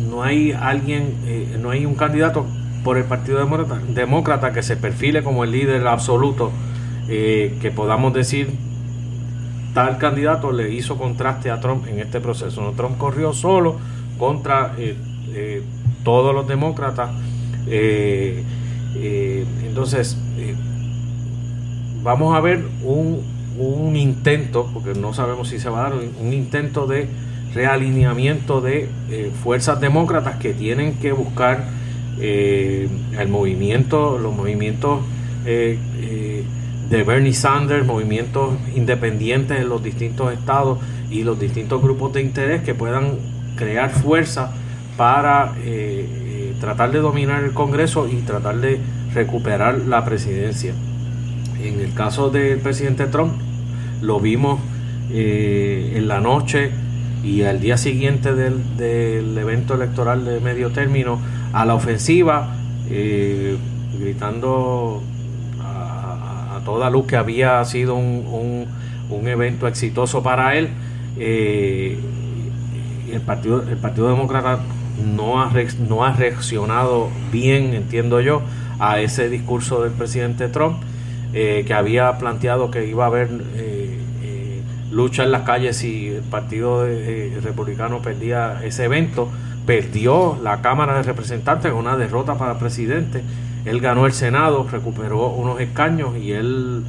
[0.09, 1.13] no hay alguien,
[1.61, 2.45] no hay un candidato
[2.83, 3.39] por el Partido
[3.89, 6.51] Demócrata, que se perfile como el líder absoluto
[7.07, 8.49] que podamos decir
[9.75, 12.61] tal candidato le hizo contraste a Trump en este proceso.
[12.61, 13.75] No, Trump corrió solo
[14.17, 14.95] contra eh,
[15.33, 15.61] eh,
[16.03, 17.11] todos los demócratas.
[17.67, 18.43] Eh,
[19.65, 20.17] entonces,
[22.05, 23.21] vamos a ver un,
[23.57, 27.09] un, intento, porque no sabemos si se va a dar, un, intento de
[27.53, 28.89] realineamiento de
[29.43, 31.65] fuerzas demócratas que tienen que buscar
[32.19, 35.01] el movimiento, los movimientos
[35.43, 42.61] de Bernie Sanders, movimientos independientes en los distintos estados y los distintos grupos de interés
[42.61, 43.17] que puedan
[43.55, 44.51] crear fuerza
[44.97, 48.79] para eh, eh, tratar de dominar el Congreso y tratar de
[49.13, 50.73] recuperar la presidencia.
[51.67, 53.33] En el caso del presidente Trump,
[54.01, 54.59] lo vimos
[55.11, 56.71] eh, en la noche
[57.23, 61.19] y al día siguiente del, del, evento electoral de medio término
[61.53, 62.55] a la ofensiva,
[63.99, 65.01] gritando
[66.65, 68.67] toda luz que había sido un,
[69.09, 70.69] un, evento exitoso para él.
[71.17, 71.97] Eh,
[73.13, 74.59] el Partido, el Partido Demócrata
[75.15, 75.53] no ha,
[75.87, 78.41] no ha reaccionado bien, entiendo yo,
[78.79, 80.81] a ese discurso del presidente Trump,
[81.35, 86.23] eh, que había planteado que iba a haber eh, lucha en las calles si el
[86.23, 86.87] Partido
[87.43, 89.29] Republicano perdía ese evento.
[89.67, 93.21] Perdió la Cámara de Representantes una derrota para el presidente
[93.65, 96.83] él ganó el Senado, recuperó unos escaños y él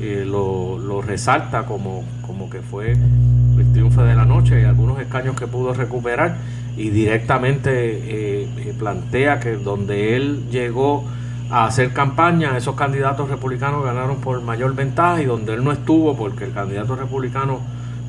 [0.00, 5.36] eh, lo, resalta como, como que fue el triunfo de la noche y algunos escaños
[5.36, 6.36] que pudo recuperar
[6.76, 11.04] y directamente eh, eh, plantea que donde él llegó
[11.50, 16.16] a hacer campaña, esos candidatos republicanos ganaron por mayor ventaja y donde él no estuvo
[16.16, 17.60] porque el candidato republicano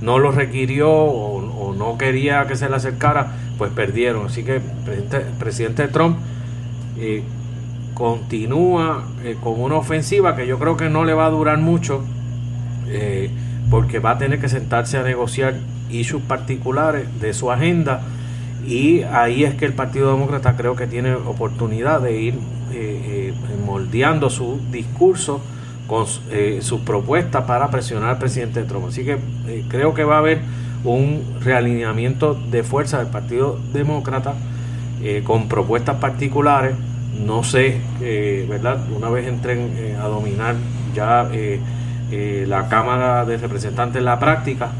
[0.01, 4.25] no lo requirió o, no quería que se le acercara, pues perdieron.
[4.25, 6.17] Así que el presidente, presidente Trump
[7.97, 12.03] continúa eh, con una ofensiva que yo creo que no le va a durar mucho
[12.87, 13.31] eh,
[13.71, 15.55] porque va a tener que sentarse a negociar
[15.89, 18.01] issues particulares de su agenda
[18.67, 22.39] y ahí es que el Partido Demócrata creo que tiene oportunidad de ir
[22.73, 23.33] eh,
[23.65, 25.41] moldeando su discurso
[25.87, 28.87] con sus propuestas para presionar al presidente Trump.
[28.89, 29.19] Así que
[29.69, 30.41] creo que va a haber
[30.83, 34.33] un realineamiento de fuerza del Partido Demócrata
[35.23, 36.75] con propuestas particulares.
[37.25, 37.79] No sé,
[38.49, 38.85] ¿verdad?
[38.93, 40.55] Una vez entren a dominar
[40.93, 41.29] ya
[42.11, 44.71] la Cámara de Representantes en la práctica,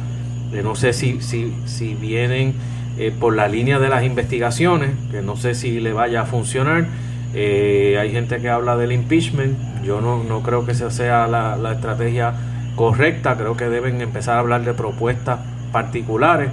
[0.62, 2.54] no sé si, si, si vienen
[2.99, 6.88] eh, por la línea de las investigaciones, que no sé si le vaya a funcionar.
[7.36, 11.71] Eh, hay gente que habla del impeachment, yo no, no creo que esa sea la,
[11.71, 12.33] estrategia
[12.75, 15.39] correcta, creo que deben empezar a hablar de propuestas
[15.71, 16.49] particulares,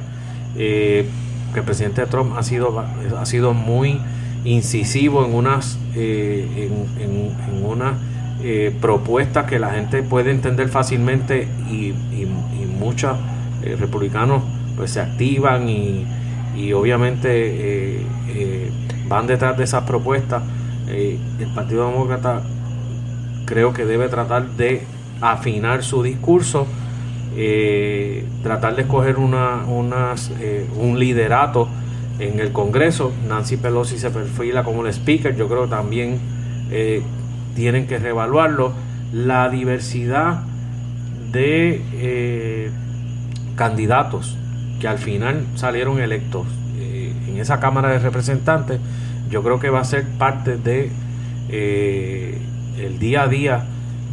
[0.58, 1.08] eh,
[1.54, 2.84] que el presidente Trump ha sido,
[3.18, 3.98] ha sido muy
[4.44, 7.94] incisivo en unas, en, en, unas
[8.82, 12.28] propuestas que la gente puede entender fácilmente y, y,
[12.60, 13.16] y muchos
[13.78, 14.42] republicanos
[14.76, 16.04] pues se activan y,
[16.56, 18.70] y obviamente eh, eh,
[19.08, 20.42] van detrás de esas propuestas.
[20.88, 22.42] Eh, el Partido Demócrata
[23.44, 24.82] creo que debe tratar de
[25.20, 26.66] afinar su discurso,
[28.42, 30.30] tratar de escoger una, unas,
[30.76, 31.68] un liderato
[32.18, 33.12] en el Congreso.
[33.28, 36.18] Nancy Pelosi se perfila como el speaker, yo creo que también
[37.54, 38.72] tienen que reevaluarlo.
[39.12, 40.42] La diversidad
[41.32, 42.70] de
[43.56, 44.36] candidatos
[44.84, 46.46] que al final salieron electos
[46.78, 48.78] eh, en esa Cámara de Representantes,
[49.30, 50.90] yo creo que va a ser parte de
[51.48, 52.36] eh,
[52.76, 53.64] el día a día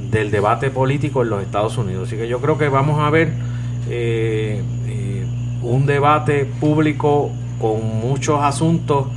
[0.09, 2.07] del debate político en los Estados Unidos.
[2.07, 3.33] Así que yo creo que vamos a ver
[3.89, 4.63] eh,
[5.61, 9.07] un debate público con muchos asuntos.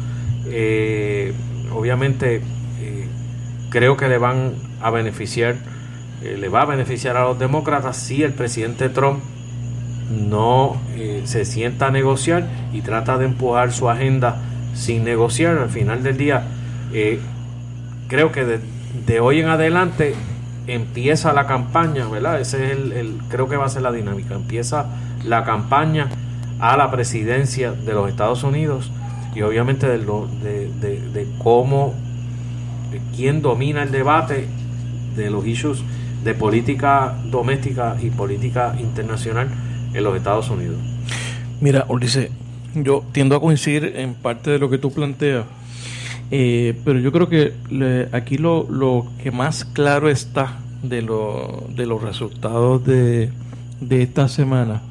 [1.72, 2.42] obviamente
[3.70, 5.54] creo que le van a beneficiar,
[6.20, 9.20] le va a beneficiar a los demócratas si el presidente Trump
[10.10, 14.36] no eh, se sienta a negociar y trata de empujar su agenda
[14.74, 15.58] sin negociar.
[15.58, 16.44] Al final del día,
[16.92, 17.20] eh,
[18.08, 20.14] creo que de, hoy en adelante
[20.66, 22.40] empieza la campaña, ¿verdad?
[22.40, 24.34] Ese es el, creo que va a ser la dinámica.
[24.34, 24.86] Empieza
[25.24, 26.08] la campaña
[26.60, 28.90] a la presidencia de los Estados Unidos
[29.34, 31.94] y obviamente de, cómo,
[32.92, 34.46] de quién domina el debate
[35.16, 35.82] de los issues
[36.22, 39.48] de política doméstica y política internacional
[39.94, 40.76] en los Estados Unidos.
[41.60, 42.30] Mira, Ulises,
[42.74, 45.44] yo tiendo a coincidir en parte de lo que tú planteas,
[46.30, 47.52] eh, pero yo creo que
[48.12, 53.30] aquí lo, lo, que más claro está de, lo, de los resultados de,
[53.80, 54.82] de esta semana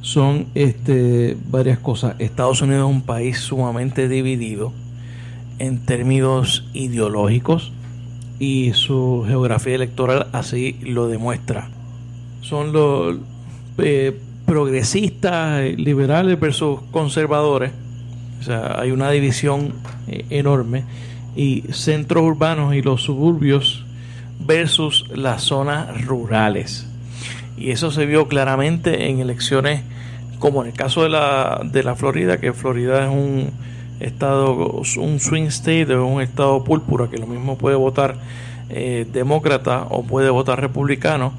[0.00, 2.14] son este, varias cosas.
[2.18, 4.72] Estados Unidos es un país sumamente dividido
[5.58, 7.72] en términos ideológicos
[8.38, 11.68] y su geografía electoral así lo demuestra.
[12.40, 13.16] Son los
[13.78, 14.18] eh,
[14.48, 17.70] progresistas, eh, liberales versus conservadores.
[18.40, 19.74] O sea, hay una división
[20.06, 20.84] eh, enorme.
[21.36, 23.84] Y centros urbanos y los suburbios
[24.40, 26.86] versus las zonas rurales.
[27.58, 29.82] Y eso se vio claramente en elecciones
[30.38, 33.50] como en el caso de la, de la Florida, que Florida es un
[34.00, 38.16] estado, un swing state, un estado púrpura, que lo mismo puede votar
[38.70, 41.32] eh, demócrata o puede votar republicano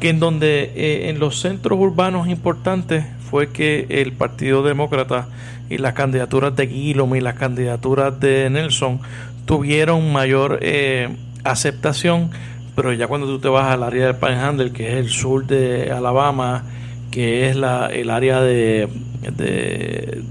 [0.00, 5.28] que en donde eh, en los centros urbanos importantes fue que el Partido Demócrata
[5.68, 9.00] y las candidaturas de Guillom y las candidaturas de Nelson
[9.44, 11.08] tuvieron mayor eh,
[11.44, 12.30] aceptación,
[12.74, 15.92] pero ya cuando tú te vas al área del Panhandle, que es el sur de
[15.92, 16.64] Alabama,
[17.10, 18.88] que es la, el área de,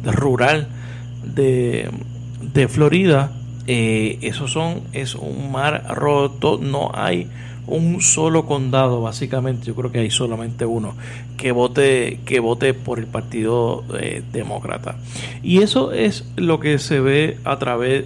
[0.04, 0.68] rural
[1.24, 1.90] de,
[2.54, 3.32] de Florida,
[3.68, 7.28] eh, esos son es un mar roto, no hay
[7.70, 10.96] un solo condado, básicamente, yo creo que hay solamente uno,
[11.38, 14.98] que vote, que vote por el Partido eh, Demócrata.
[15.44, 18.06] Y eso es lo que se ve a través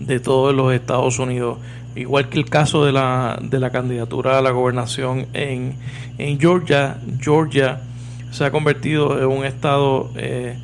[0.00, 1.58] de todos los Estados Unidos,
[1.94, 5.74] igual que el caso de la, de la candidatura a la gobernación en,
[6.18, 6.98] en Georgia.
[7.20, 7.80] Georgia
[8.30, 10.56] se ha convertido en un estado eh,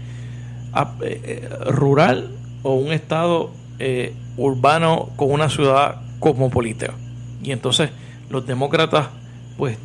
[1.02, 2.30] eh, rural
[2.62, 3.50] o un estado
[4.36, 6.92] urbano con una ciudad cosmopolita.
[7.42, 7.90] Y entonces
[8.30, 9.08] los demócratas
[9.58, 9.76] pues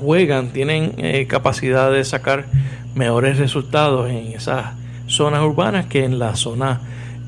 [0.00, 2.46] juegan, tienen eh, capacidad de sacar
[2.94, 4.72] mejores resultados en esas
[5.06, 6.78] zonas urbanas que en las zonas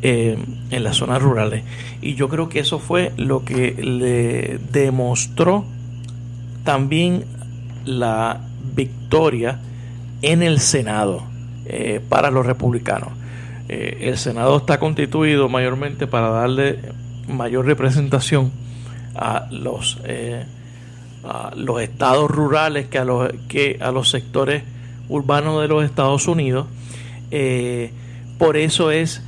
[0.00, 0.38] eh,
[0.70, 1.62] en las zonas rurales.
[2.00, 5.66] Y yo creo que eso fue lo que le demostró
[6.62, 7.24] también
[7.84, 8.40] la
[8.74, 9.60] victoria
[10.22, 11.22] en el Senado
[11.66, 13.10] eh, para los republicanos.
[13.66, 16.78] El Senado está constituido mayormente para darle
[17.26, 18.52] mayor representación
[19.14, 20.44] a los, eh,
[21.24, 24.62] a los estados rurales que a los, que a los sectores
[25.08, 26.66] urbanos de los Estados Unidos.
[27.30, 27.92] Eh,
[28.38, 29.22] por eso es,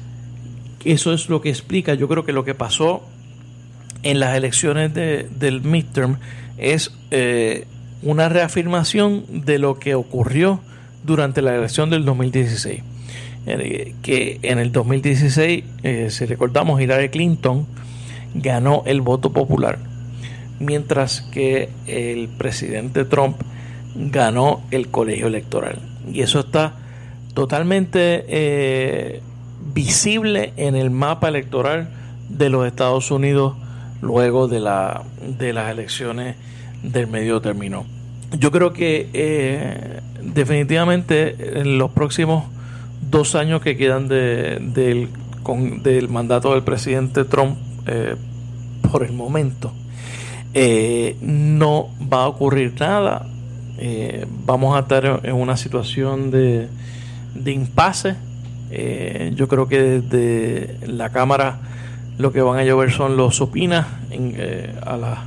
[0.85, 3.03] eso es lo que explica, yo creo que lo que pasó
[4.03, 6.19] en las elecciones de, del midterm
[6.59, 7.67] es eh,
[8.03, 10.61] una reafirmación de lo que ocurrió
[11.05, 12.83] durante la elección del 2016.
[13.49, 17.67] Eh, que en el 2016, eh, si recordamos, Hillary Clinton
[18.43, 19.79] ganó el voto popular,
[20.59, 23.37] mientras que el presidente Trump
[23.95, 25.79] ganó el colegio electoral.
[26.13, 26.75] Y eso está
[27.35, 29.21] totalmente
[29.75, 31.89] visible en el mapa electoral
[32.29, 33.55] de los Estados Unidos
[34.03, 35.03] luego de, la,
[35.39, 36.37] de las elecciones
[36.83, 37.87] del medio término.
[38.39, 42.45] Yo creo que eh, definitivamente en los próximos
[43.11, 45.09] dos años que quedan de, del,
[45.43, 47.57] con, del mandato del presidente Trump,
[47.87, 48.17] eh,
[48.91, 49.73] por el momento,
[50.55, 53.27] eh, no va a ocurrir nada.
[54.47, 56.69] vamos a estar en una situación de,
[57.35, 58.15] de impasse.
[59.35, 61.59] yo creo que desde la Cámara
[62.19, 65.19] lo que van a llover son los opinas eh, a las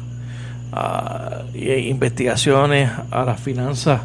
[1.56, 4.02] investigaciones a las finanzas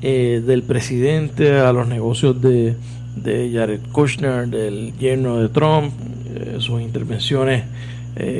[0.00, 2.76] eh, del presidente, a los negocios de,
[3.16, 5.92] de Jared Kushner, del yerno de Trump,
[6.34, 7.64] eh, sus intervenciones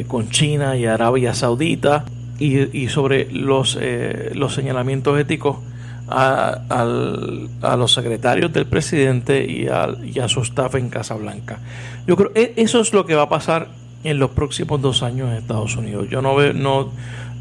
[0.08, 2.04] con China y Arabia Saudita
[2.40, 3.78] y, sobre los,
[4.34, 5.58] los señalamientos éticos
[6.08, 6.62] a,
[7.62, 11.58] a, los secretarios del presidente y a, y a su staff en Casa Blanca.
[12.06, 13.68] Yo creo que eso es lo que va a pasar
[14.04, 16.08] en los próximos dos años en Estados Unidos.
[16.08, 16.90] Yo no veo, no,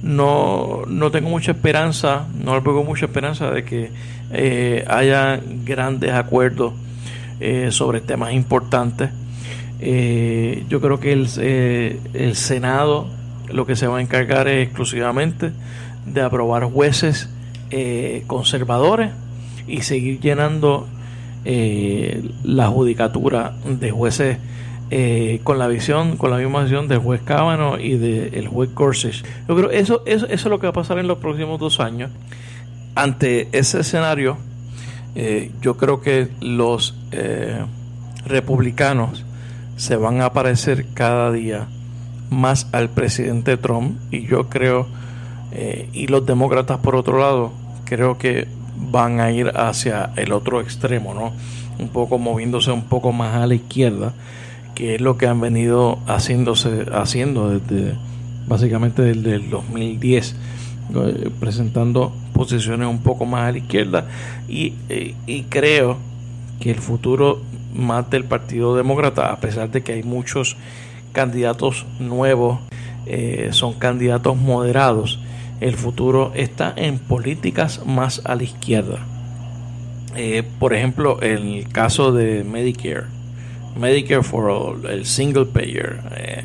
[0.04, 3.92] no, no tengo mucha esperanza, no veo mucha esperanza de que
[4.32, 6.74] eh, haya grandes acuerdos
[7.40, 9.10] eh, sobre temas importantes.
[9.80, 11.28] Eh, yo creo que el,
[12.14, 13.08] el Senado
[13.50, 15.52] lo que se va a encargar es exclusivamente
[16.06, 17.30] de aprobar jueces
[18.28, 19.12] conservadores
[19.68, 20.88] y seguir llenando
[22.44, 24.38] la judicatura de jueces
[24.90, 29.22] eh, con la visión, con la misma visión del juez Cábano y del juez Gorsuch.
[29.46, 31.82] Yo creo eso, eso, eso es lo que va a pasar en los próximos dos
[31.82, 32.10] años.
[32.96, 34.38] Ante ese escenario,
[35.20, 37.66] eh, yo creo que los eh,
[38.26, 39.26] republicanos
[39.76, 41.68] se van a parecer cada día
[42.30, 44.88] más al presidente Trump y yo creo,
[45.94, 47.52] y los demócratas por otro lado,
[47.86, 48.48] creo que
[48.92, 51.32] van a ir hacia el otro extremo, ¿no?
[51.80, 54.14] Un poco moviéndose un poco más a la izquierda
[54.78, 57.96] que es lo que han venido haciéndose, haciendo desde
[58.48, 60.36] básicamente desde el 2010,
[60.94, 64.06] eh, presentando posiciones un poco más a la izquierda
[64.48, 65.98] y, eh, y, creo
[66.60, 67.42] que el futuro
[67.74, 70.56] más del Partido Demócrata, a pesar de que hay muchos
[71.14, 72.60] candidatos nuevos,
[73.06, 75.20] eh, son candidatos moderados,
[75.62, 79.00] el futuro está en políticas más a la izquierda.
[80.60, 83.18] por ejemplo, el caso de Medicare
[83.78, 86.44] Medicare for All, el single payer, eh,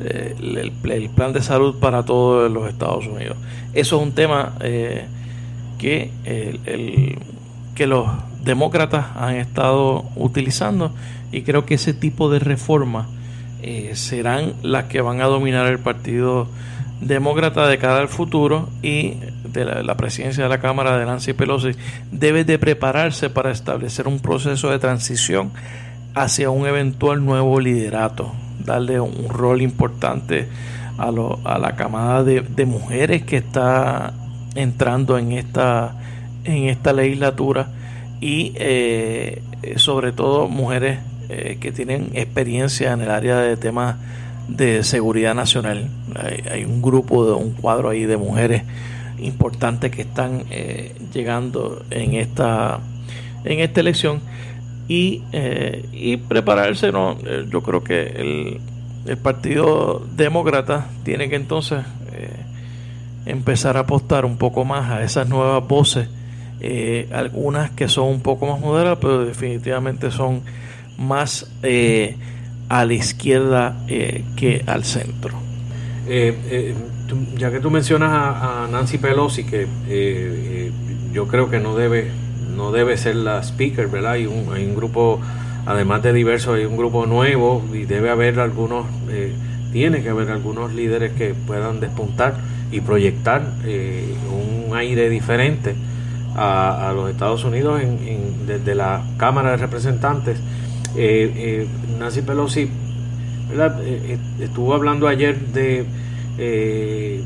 [0.00, 3.36] eh, el, plan de salud para todos los Estados Unidos.
[3.74, 5.06] Eso es un tema eh,
[5.78, 7.18] que, el,
[7.74, 8.08] que los
[8.44, 10.92] demócratas han estado utilizando.
[11.32, 13.06] Y creo que ese tipo de reformas
[13.94, 16.48] serán las que van a dominar el partido
[17.00, 19.14] demócrata de cara al futuro y
[19.44, 21.70] de la, presidencia de la Cámara de Nancy Pelosi
[22.10, 25.50] debe de prepararse para establecer un proceso de transición
[26.14, 28.32] hacia un eventual nuevo liderato,
[28.64, 30.48] darle un rol importante
[30.98, 31.08] a,
[31.44, 34.12] a la camada de, mujeres que está
[34.60, 35.94] entrando en esta,
[36.44, 37.68] en esta legislatura
[38.20, 39.42] y eh,
[39.76, 40.98] sobre todo mujeres
[41.28, 43.96] eh, que tienen experiencia en el área de temas
[44.48, 45.88] de seguridad nacional.
[46.50, 48.62] Hay, un grupo, de un cuadro ahí de mujeres
[49.18, 52.80] importantes que están eh, llegando en esta,
[53.44, 54.20] en esta elección
[54.88, 56.90] y, eh, y prepararse.
[56.90, 57.18] ¿no?
[57.24, 58.60] Eh, yo creo que el,
[59.06, 61.84] el, Partido Demócrata tiene que entonces
[63.30, 66.08] empezar a apostar un poco más a esas nuevas voces,
[67.12, 70.42] algunas que son un poco más moderadas, pero definitivamente son
[70.98, 71.50] más
[72.68, 75.34] a la izquierda que al centro.
[77.36, 80.72] ya que tú mencionas a, Nancy Pelosi, que
[81.12, 82.10] yo creo que no debe
[82.58, 84.12] no debe ser la speaker, ¿verdad?
[84.12, 85.20] Hay un, hay un grupo,
[85.64, 89.32] además de diversos, hay un grupo nuevo y debe haber algunos, eh,
[89.72, 92.34] tiene que haber algunos líderes que puedan despuntar
[92.70, 94.14] y proyectar eh,
[94.68, 95.74] un aire diferente
[96.36, 100.38] a, los Estados Unidos en, desde la Cámara de Representantes.
[100.96, 101.66] Eh,
[101.98, 102.70] Nancy Pelosi
[104.40, 105.86] estuvo hablando ayer de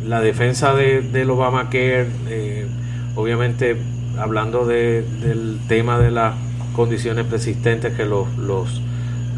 [0.06, 2.06] la defensa de, del Obamacare,
[3.16, 3.76] obviamente
[4.18, 6.34] hablando de, del tema de las
[6.74, 8.80] condiciones persistentes que los, los,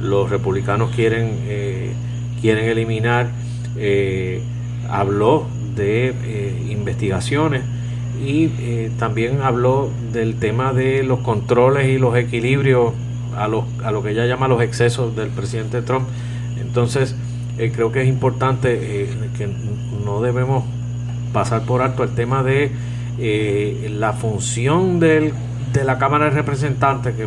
[0.00, 1.92] los republicanos quieren, eh,
[2.40, 3.28] quieren eliminar,
[3.76, 4.42] eh,
[4.88, 6.14] habló de
[6.70, 7.62] investigaciones
[8.24, 8.48] y
[8.98, 12.92] también habló del tema de los controles y los equilibrios
[13.36, 16.08] a, los, a lo que ella llama los excesos del presidente Trump.
[16.60, 17.16] Entonces,
[17.56, 19.48] creo que es importante que
[20.04, 20.64] no debemos
[21.32, 22.70] pasar por alto el tema de
[23.90, 25.32] la función del,
[25.74, 27.26] de la Cámara de Representantes, que,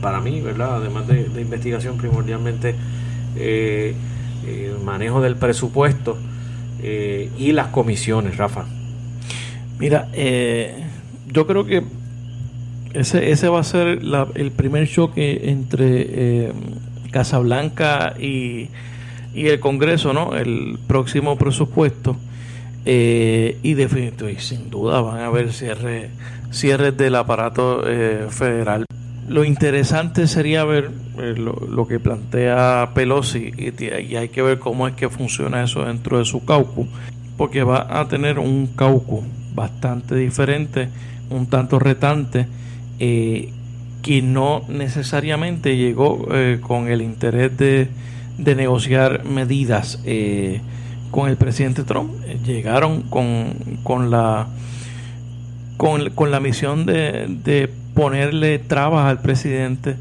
[0.00, 0.76] para mí, ¿verdad?
[0.76, 2.74] Además de, investigación primordialmente,
[3.36, 3.94] eh,
[4.46, 6.16] eh, manejo del presupuesto
[6.82, 8.64] eh, y las comisiones, Rafa.
[9.78, 10.08] Mira,
[11.28, 11.82] yo creo que
[12.92, 14.00] ese, ese va a ser
[14.34, 16.52] el primer choque entre
[17.10, 18.68] Casablanca y,
[19.34, 20.36] y el Congreso, ¿no?
[20.36, 22.16] El próximo presupuesto.
[22.84, 26.10] y definitivamente, sin duda, van a haber cierre
[26.50, 28.84] cierres del aparato eh, federal.
[29.30, 34.94] Lo interesante sería ver eh, lo, que plantea Pelosi y, hay que ver cómo es
[34.94, 36.88] que funciona eso dentro de su caucus,
[37.36, 39.24] porque va a tener un caucus
[39.54, 40.88] bastante diferente,
[41.30, 42.48] un tanto retante,
[42.98, 43.52] eh,
[44.02, 46.26] que no necesariamente llegó
[46.60, 47.88] con el interés de,
[48.36, 50.02] negociar medidas
[51.12, 52.10] con el presidente Trump,
[52.44, 53.54] llegaron con,
[53.84, 54.48] con la
[55.80, 59.96] con, la misión de, ponerle trabas al presidente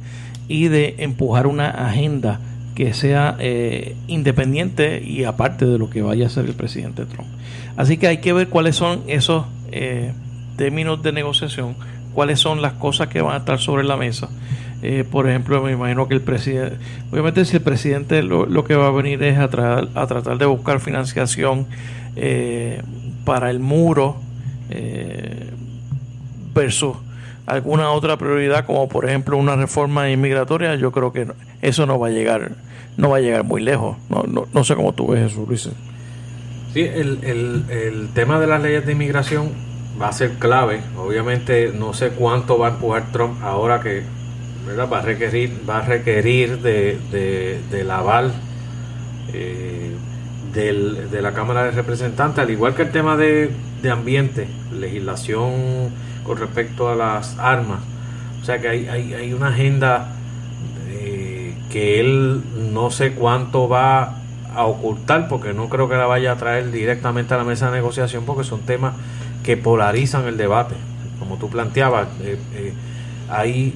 [0.48, 2.40] y de empujar una agenda
[2.76, 7.28] que sea eh, independiente y aparte de lo que vaya a hacer el presidente Trump.
[7.76, 10.14] Así que hay que ver cuáles son esos eh,
[10.56, 11.76] términos de negociación,
[12.14, 14.30] cuáles son las cosas que van a estar sobre la mesa.
[14.82, 16.78] Eh, por ejemplo, me imagino que el presidente,
[17.12, 20.80] obviamente si el presidente lo, que va a venir es a, a tratar de buscar
[20.80, 21.68] financiación
[23.26, 24.22] para el muro,
[26.54, 26.96] versus
[27.50, 31.28] alguna otra prioridad como por ejemplo una reforma inmigratoria, yo creo que
[31.62, 32.52] eso no va a llegar
[32.98, 33.98] no va a llegar muy lejos.
[34.10, 35.70] No, no, no sé cómo tú ves eso, Luis.
[36.74, 39.52] Sí, el, el, el tema de las leyes de inmigración
[40.00, 40.82] va a ser clave.
[40.98, 44.04] Obviamente no sé cuánto va a empujar Trump ahora que
[44.68, 44.90] ¿verdad?
[44.92, 48.34] va a requerir va a requerir de, de, del aval
[49.34, 49.96] eh,
[50.54, 55.92] del, de la Cámara de Representantes, al igual que el tema de, de ambiente, legislación
[56.30, 57.80] con respecto a las armas.
[58.40, 60.10] O sea que hay, hay, una agenda
[60.88, 64.20] eh, que él no sé cuánto va
[64.54, 67.78] a ocultar, porque no creo que la vaya a traer directamente a la mesa de
[67.78, 68.94] negociación, porque son temas
[69.44, 70.76] que polarizan el debate.
[71.18, 72.74] Como tú planteabas, eh, eh,
[73.28, 73.74] hay,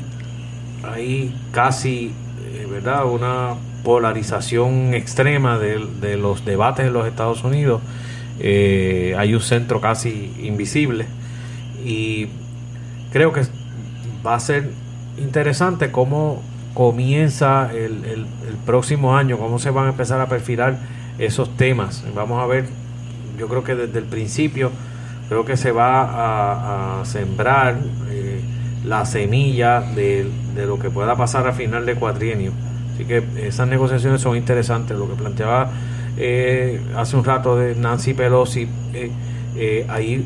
[0.83, 2.13] hay casi,
[2.69, 7.81] ¿verdad?, una polarización extrema de, de, los debates en los Estados Unidos.
[8.39, 11.07] hay un centro casi invisible
[11.83, 12.27] y
[13.13, 13.43] creo que
[14.25, 14.71] va a ser
[15.17, 16.41] interesante cómo
[16.73, 18.25] comienza el,
[18.65, 20.77] próximo año, cómo se van a empezar a perfilar
[21.19, 22.03] esos temas.
[22.15, 22.65] Vamos a ver,
[23.37, 24.71] yo creo que desde el principio,
[25.29, 27.77] creo que se va a, sembrar
[28.09, 28.41] eh,
[28.85, 32.51] la semilla de, lo que pueda pasar a final de cuatrienio.
[32.93, 34.97] Así que esas negociaciones son interesantes.
[34.97, 35.69] Lo que planteaba
[36.17, 40.25] eh, hace un rato de Nancy Pelosi, eh, ahí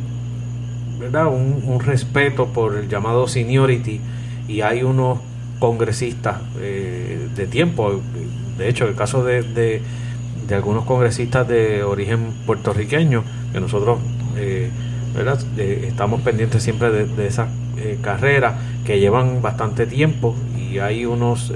[1.00, 1.28] ¿verdad?
[1.28, 4.02] Un, respeto por el llamado seniority
[4.48, 5.20] y hay unos
[5.60, 8.02] congresistas eh, de tiempo,
[8.58, 9.82] de hecho el caso de, de,
[10.56, 14.00] algunos congresistas de origen puertorriqueño, que nosotros
[14.38, 14.70] eh,
[15.14, 15.40] ¿verdad?
[15.58, 21.54] estamos pendientes siempre de, de esas eh, carreras que llevan bastante tiempo y hay unos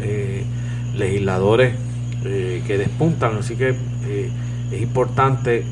[0.95, 1.75] legisladores
[2.23, 3.69] que despuntan, así que
[4.71, 5.63] es importante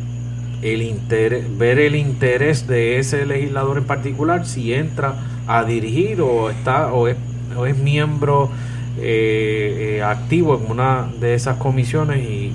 [0.61, 5.15] el interés, ver el interés de ese legislador en particular, si entra
[5.47, 7.17] a dirigir o está o es,
[7.57, 8.49] o es miembro
[8.97, 12.53] eh, eh, activo en una de esas comisiones y,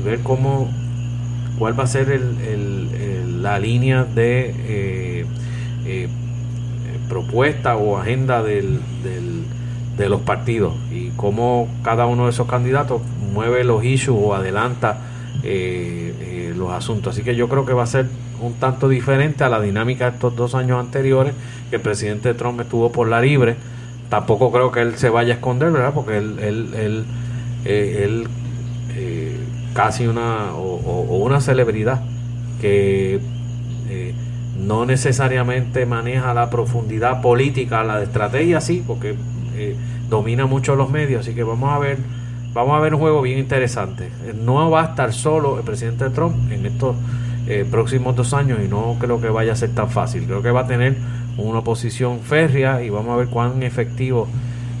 [0.00, 0.66] ver cómo
[1.58, 4.54] cuál va a ser el, la línea de
[5.84, 6.08] eh,
[7.06, 9.44] propuesta o agenda del, del,
[9.98, 13.02] de los partidos y cómo cada uno de esos candidatos
[13.34, 15.00] mueve los issues o adelanta
[15.42, 16.29] eh,
[16.60, 17.14] los asuntos.
[17.14, 18.06] Así que yo creo que va a ser
[18.40, 21.34] un tanto diferente a la dinámica de estos dos años anteriores,
[21.70, 23.56] que el presidente Trump estuvo por la libre.
[24.08, 25.92] Tampoco creo que él se vaya a esconder, ¿verdad?
[25.94, 27.04] Porque él, él, él,
[27.64, 28.24] eh,
[28.96, 29.36] eh,
[29.74, 32.02] casi una o, una celebridad
[32.60, 33.20] que
[34.56, 39.16] no necesariamente maneja la profundidad política, la de estrategia sí, porque
[40.10, 41.98] domina mucho los medios, así que vamos a ver
[42.52, 44.10] vamos a ver un juego bien interesante.
[44.34, 46.96] No va a estar solo el presidente Trump en estos
[47.46, 50.24] eh, próximos dos años y no creo que vaya a ser tan fácil.
[50.24, 50.96] Creo que va a tener
[51.36, 54.28] una oposición férrea y vamos a ver cuán efectivo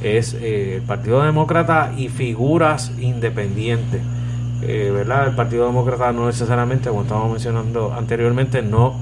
[0.02, 4.00] es eh, el Partido Demócrata y figuras independientes
[4.60, 5.28] ¿verdad?
[5.28, 8.94] El Partido Demócrata no necesariamente, como estábamos mencionando anteriormente, no,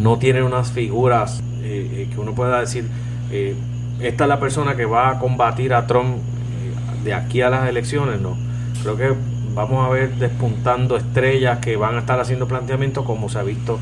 [0.00, 2.88] no tiene unas figuras que uno pueda decir,
[4.00, 6.16] esta es la persona que va a combatir a Trump
[7.04, 8.36] de aquí a las elecciones, no.
[8.82, 9.14] Creo que
[9.54, 13.78] vamos a ver despuntando estrellas que van a estar haciendo planteamientos como se ha visto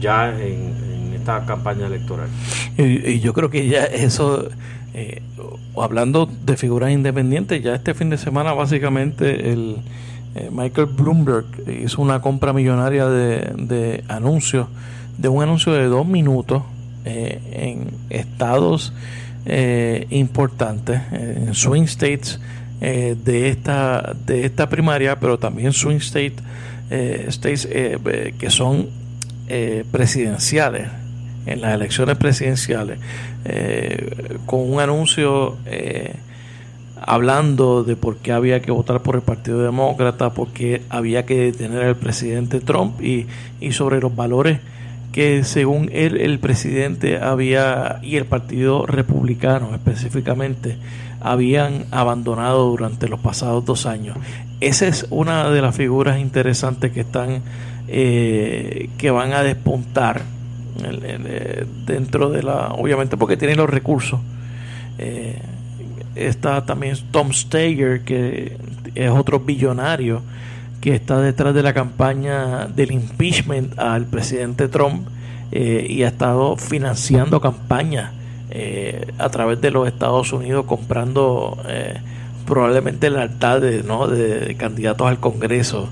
[0.00, 0.82] ya en,
[1.14, 2.28] esta campaña electoral.
[2.76, 4.48] Y, yo creo que ya eso,
[4.92, 5.22] eh,
[5.76, 9.78] hablando de figuras independientes, ya este fin de semana básicamente el
[10.34, 11.46] eh, Michael Bloomberg
[11.82, 14.66] hizo una compra millonaria de, anuncios,
[15.16, 16.62] de un anuncio de dos minutos
[17.04, 18.92] eh, en estados
[19.46, 22.40] importantes, en swing states
[22.86, 26.00] eh, de, esta, de esta primaria, pero también swing
[26.90, 28.88] eh, states eh, que son
[29.90, 30.88] presidenciales,
[31.46, 32.98] en las elecciones presidenciales,
[34.46, 35.58] con un anuncio
[37.00, 41.36] hablando de por qué había que votar por el Partido Demócrata, por qué había que
[41.36, 43.26] detener al presidente Trump y,
[43.60, 44.60] y sobre los valores
[45.14, 50.76] que según él el presidente había y el Partido Republicano específicamente
[51.20, 54.16] habían abandonado durante los pasados dos años.
[54.60, 57.42] Esa es una de las figuras interesantes que están
[57.86, 60.22] eh, que van a despuntar
[61.86, 64.18] dentro de la obviamente porque tienen los recursos
[64.98, 65.38] eh,
[66.16, 68.56] está también Tom Steger que
[68.96, 70.22] es otro billonario
[70.84, 75.08] que está detrás de la campaña del impeachment al presidente Trump
[75.50, 78.12] y ha estado financiando campañas
[78.50, 81.94] eh, a través de los Estados Unidos comprando eh,
[82.46, 84.06] probablemente el altar de, ¿no?
[84.06, 85.88] de, candidatos al Congreso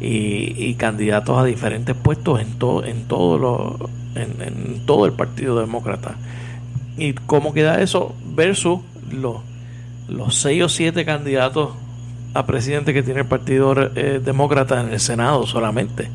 [0.00, 6.16] y, candidatos a diferentes puestos en todo en todo lo, en, todo el Partido Demócrata
[6.96, 8.80] y cómo queda eso versus
[9.12, 9.36] los
[10.08, 11.74] los seis o siete candidatos
[12.34, 16.08] a presidente que tiene el Partido eh, Demócrata en el Senado solamente.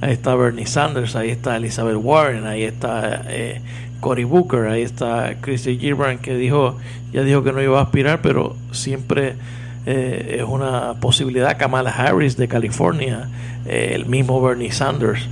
[0.00, 3.60] Ahí está Bernie Sanders, ahí está Elizabeth Warren, ahí está eh,
[4.00, 6.76] Cory Booker, ahí está Christy Gillibrand que dijo,
[7.12, 9.36] ya dijo que no iba a aspirar, pero siempre
[9.84, 11.56] eh, es una posibilidad.
[11.58, 13.28] Kamala Harris de California,
[13.66, 15.28] eh, el mismo Bernie Sanders.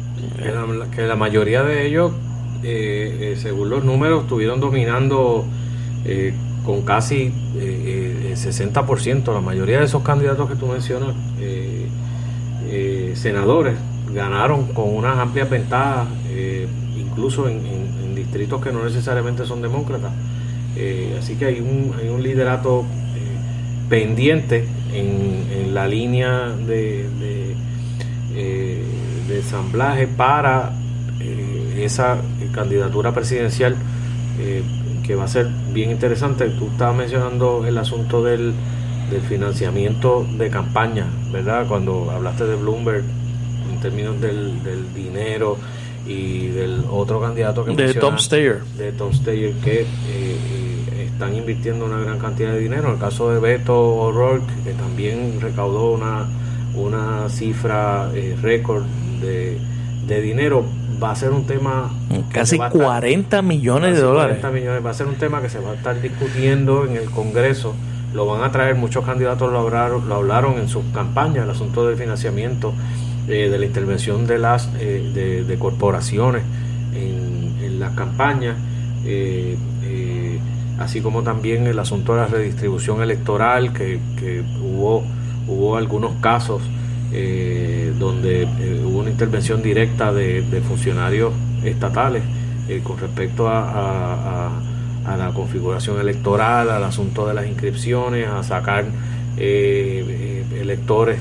[0.95, 2.13] Que la, mayoría de ellos,
[2.63, 5.47] eh, según los números, estuvieron dominando
[6.65, 7.33] con casi
[8.45, 9.33] 60%.
[9.33, 11.15] La mayoría de esos candidatos que tú mencionas,
[13.15, 13.77] senadores,
[14.13, 16.09] ganaron con unas amplias ventajas,
[16.97, 20.13] incluso en distritos que no necesariamente son demócratas.
[20.77, 27.55] Eh, así que hay un, hay un liderato eh, pendiente en, la línea de, de,
[28.35, 28.85] eh,
[29.31, 30.73] ensamblaje para
[31.79, 32.19] esa
[32.53, 33.77] candidatura presidencial
[35.11, 36.49] que va a ser bien interesante.
[36.51, 38.55] Tú estabas mencionando el asunto del,
[39.11, 41.67] del financiamiento de campaña, ¿verdad?
[41.67, 43.03] Cuando hablaste de Bloomberg
[43.73, 45.57] en términos del, del dinero
[46.07, 51.35] y del otro candidato que de Tom Steyer de Tom Steyer que eh, eh, están
[51.35, 55.91] invirtiendo una gran cantidad de dinero en el caso de Beto O'Rourke que también recaudó
[55.91, 56.27] una
[56.75, 58.85] una cifra eh, récord
[59.21, 59.59] de,
[60.07, 60.65] de, dinero
[61.03, 61.91] va a ser un tema
[62.33, 64.39] casi 40 millones de dólares.
[64.41, 64.87] 40 millones.
[64.87, 67.75] Va a ser un tema que se va a estar discutiendo en el Congreso.
[68.15, 71.87] Lo van a traer muchos candidatos lo hablaron, lo hablaron en sus campañas el asunto
[71.87, 72.75] del financiamiento
[73.31, 76.43] de la intervención de las eh, de, corporaciones
[76.95, 78.57] en, en las campañas,
[79.05, 80.39] eh, eh,
[80.79, 84.01] así como también el asunto de la redistribución electoral, que,
[84.63, 85.05] hubo,
[85.47, 86.63] hubo algunos casos
[87.99, 88.47] donde
[88.85, 91.33] hubo una intervención directa de, funcionarios
[91.65, 92.23] estatales
[92.85, 94.51] con respecto a,
[95.05, 98.85] a, la configuración electoral, al asunto de las inscripciones, a sacar
[99.37, 101.19] electores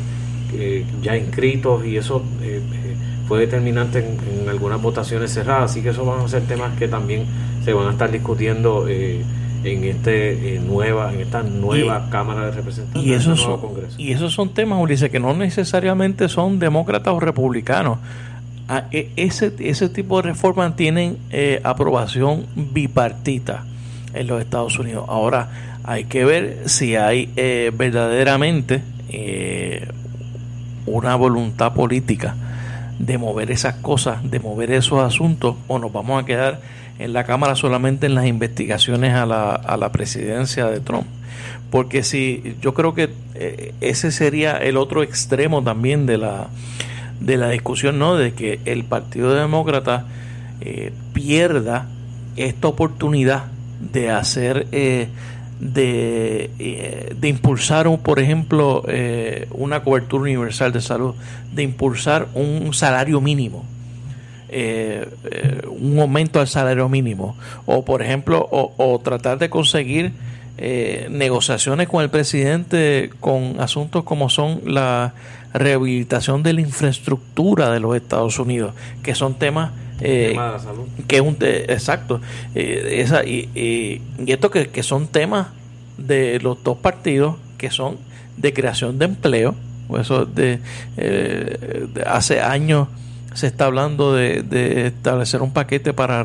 [0.52, 2.96] eh, ya inscritos y eso eh, eh,
[3.28, 7.26] fue determinante en, algunas votaciones cerradas, así que esos van a ser temas que también
[7.64, 9.24] se van a estar discutiendo en
[9.64, 13.60] este nueva en esta nueva Cámara de Representantes y esos, son,
[14.00, 18.00] y esos son temas, Ulises, que no necesariamente son demócratas o republicanos.
[18.70, 21.18] Ah, e, ese, ese tipo de reformas tienen
[21.64, 23.66] aprobación bipartita
[24.14, 25.06] en los Estados Unidos.
[25.10, 27.32] Ahora, hay que ver si hay
[27.74, 28.84] verdaderamente
[30.86, 32.36] una voluntad política
[33.00, 36.60] de mover esas cosas, de mover esos asuntos, o nos vamos a quedar
[37.00, 41.08] en la Cámara solamente en las investigaciones a la, a la presidencia de Trump.
[41.72, 46.48] Porque si yo creo que eh, ese sería el otro extremo también de la,
[47.20, 48.16] de la discusión, ¿no?
[48.16, 50.06] De que el Partido Demócrata
[50.62, 51.88] eh, pierda
[52.36, 53.46] esta oportunidad
[53.80, 55.10] de hacer, eh,
[55.60, 61.16] de, eh, de impulsar, por ejemplo, eh, una cobertura universal de salud,
[61.54, 63.66] de impulsar un salario mínimo.
[64.52, 65.08] Eh,
[65.68, 67.36] un aumento al salario mínimo
[67.68, 70.12] o por ejemplo o, tratar de conseguir
[70.58, 75.14] negociaciones con el presidente con asuntos como son la
[75.54, 78.74] rehabilitación de la infraestructura de los Estados Unidos
[79.04, 79.72] que son temas
[80.02, 80.38] eh,
[81.08, 82.22] que es un exacto
[82.56, 85.48] eh, esa, y, y, esto que, que, son temas
[85.98, 87.98] de los dos partidos que son
[88.38, 89.56] de creación de empleo
[90.00, 90.60] eso de,
[90.98, 92.88] eh, hace años
[93.34, 96.24] se está hablando de, de establecer un paquete para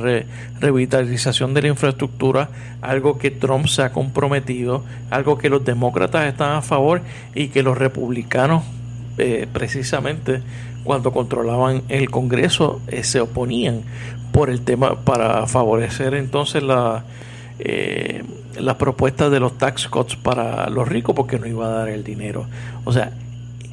[0.60, 2.48] revitalización de la infraestructura,
[2.80, 7.02] algo que Trump se ha comprometido, algo que los demócratas están a favor
[7.34, 8.64] y que los republicanos
[9.52, 10.42] precisamente
[10.84, 13.82] cuando controlaban el Congreso eh, se oponían
[14.32, 17.04] por el tema para favorecer entonces la
[17.58, 18.24] eh,
[18.60, 22.04] las propuestas de los tax cuts para los ricos porque no iba a dar el
[22.04, 22.46] dinero.
[22.84, 23.12] O sea,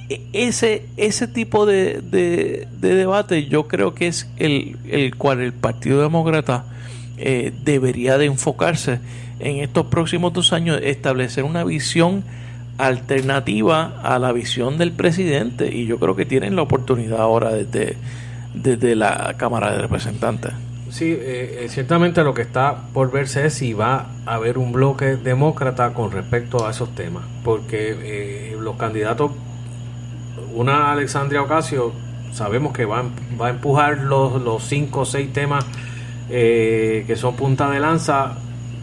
[0.09, 5.53] e, ese, ese tipo de, de, debate yo creo que es el, el cual el
[5.53, 6.65] Partido Demócrata
[7.17, 8.99] eh, debería de enfocarse
[9.39, 12.23] en estos próximos dos años, establecer una visión
[12.81, 17.95] alternativa a la visión del presidente y yo creo que tienen la oportunidad ahora desde,
[18.53, 20.51] desde la Cámara de Representantes.
[20.89, 24.73] Sí, eh, eh, ciertamente lo que está por verse es si va a haber un
[24.73, 29.31] bloque demócrata con respecto a esos temas, porque eh, los candidatos,
[30.53, 31.93] una Alexandria Ocasio,
[32.33, 33.03] sabemos que va,
[33.39, 35.65] va a empujar los, los cinco o seis temas
[36.29, 38.37] que son punta de lanza,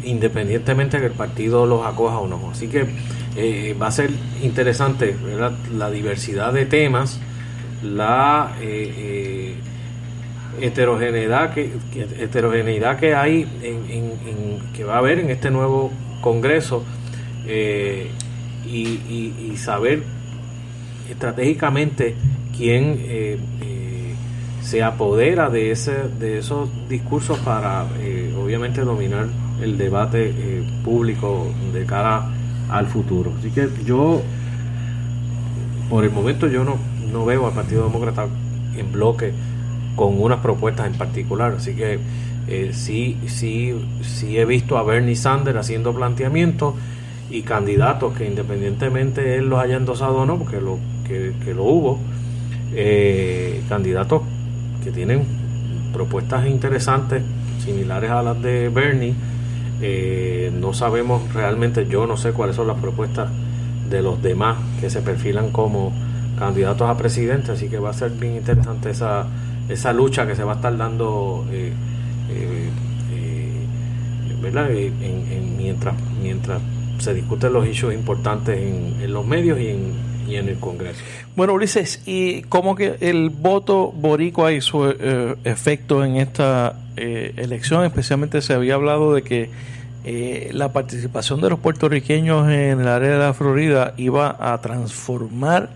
[0.05, 2.51] independientemente de que el partido los acoja o no.
[2.51, 2.86] Así que
[3.41, 4.11] eh, va a ser
[4.43, 5.14] interesante
[5.72, 7.20] la diversidad de temas,
[7.84, 9.55] la eh, eh,
[10.61, 11.70] heterogeneidad que,
[12.18, 16.84] heterogeneidad que hay en, que va a haber en este nuevo Congreso
[18.66, 20.03] y, saber
[21.09, 22.16] estratégicamente
[22.57, 22.99] quién
[24.62, 27.86] se apodera de ese de esos discursos para
[28.36, 29.28] obviamente dominar
[29.62, 30.34] el debate
[30.84, 32.32] público de cara
[32.71, 33.33] al futuro.
[33.39, 34.23] Así que yo,
[35.89, 36.77] por el momento, yo no,
[37.12, 38.27] no veo al Partido Demócrata
[38.77, 39.33] en bloque
[39.97, 41.55] con unas propuestas en particular.
[41.57, 41.99] Así que
[42.47, 46.75] eh, sí, sí, sí he visto a Bernie Sanders haciendo planteamientos
[47.31, 51.99] y candidatos que independientemente él los haya endosado o no, porque lo, que, lo hubo,
[52.73, 54.23] eh, candidatos
[54.83, 55.25] que tienen
[55.93, 57.23] propuestas interesantes
[57.62, 59.14] similares a las de Bernie
[59.81, 63.31] eh, no sabemos realmente, yo no sé cuáles son las propuestas
[63.89, 65.93] de los demás que se perfilan como
[66.39, 69.26] candidatos a presidente, así que va a ser bien interesante esa,
[69.68, 71.72] esa lucha que se va a estar dando eh,
[72.31, 72.70] eh,
[75.57, 76.61] mientras, mientras
[76.99, 81.01] se discuten los hechos importantes en, los medios y en, en el Congreso.
[81.37, 84.91] Bueno, Ulises, ¿y cómo que el voto boricua hizo
[85.45, 89.51] efecto en esta eh, elección, especialmente se había hablado de que
[90.05, 95.70] eh, la participación de los puertorriqueños en el área de la Florida iba a transformar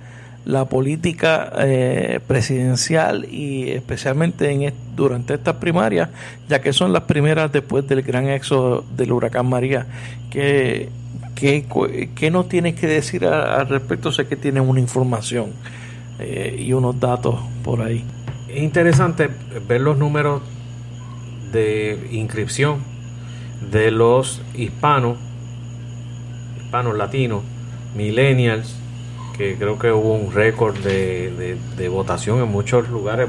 [0.45, 6.09] la política eh, presidencial y especialmente en durante estas primarias,
[6.49, 9.87] ya que son las primeras después del gran éxodo del huracán María.
[11.35, 11.67] ¿Qué,
[12.15, 14.13] qué, nos tienes que decir al respecto?
[14.13, 15.51] Sé que tienes una información
[16.57, 18.05] y unos datos por ahí.
[18.49, 19.29] Es interesante
[19.67, 20.43] ver los números
[21.53, 22.79] de inscripción
[23.71, 25.19] de los hispanos,
[26.59, 27.43] hispanos latinos,
[27.95, 28.77] millennials,
[29.37, 33.29] que creo que hubo un récord de, votación en muchos lugares,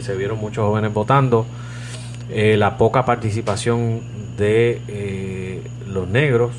[0.00, 1.46] se vieron muchos jóvenes votando,
[2.30, 4.00] eh, la poca participación
[4.36, 6.52] de eh, los negros,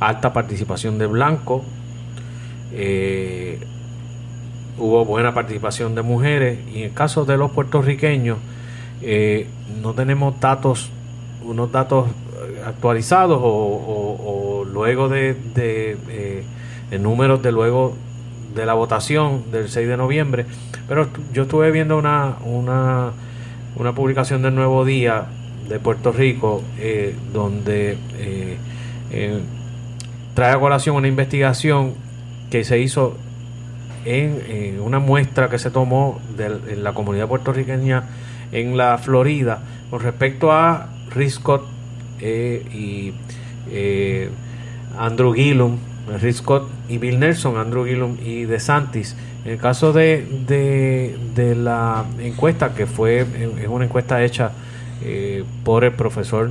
[0.00, 1.62] alta participación de blancos,
[2.72, 3.58] eh,
[4.78, 6.58] hubo buena participación de mujeres.
[6.72, 8.38] Y en el caso de los puertorriqueños,
[9.02, 9.46] eh,
[9.82, 10.90] no tenemos datos,
[11.44, 12.08] unos datos
[12.66, 15.96] actualizados o, luego de, de
[16.90, 17.94] eh, números de luego
[18.54, 20.46] de la votación del 6 de noviembre,
[20.88, 23.12] pero yo estuve viendo una, una,
[23.76, 25.26] una publicación del Nuevo Día
[25.68, 27.98] de Puerto Rico eh, donde
[30.40, 31.92] trae a colación una investigación
[32.50, 33.14] que se hizo
[34.06, 38.04] en, una muestra que se tomó de, en la comunidad puertorriqueña
[38.50, 39.58] en la Florida
[39.90, 41.66] con respecto a Riscott
[42.20, 43.12] eh, y
[43.70, 44.30] eh,
[44.98, 45.76] Andrew Gillum,
[46.22, 49.16] Riscott y Bill Nelson, Andrew Gillum y DeSantis.
[49.44, 50.24] En el caso de,
[51.36, 53.26] de, la encuesta, que fue
[53.60, 54.52] es una encuesta hecha
[55.02, 56.50] eh, por el profesor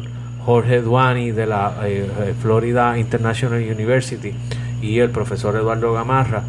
[0.49, 1.73] Jorge Duani de la
[2.41, 4.33] Florida International University
[4.81, 6.43] y el profesor Eduardo Gamarra,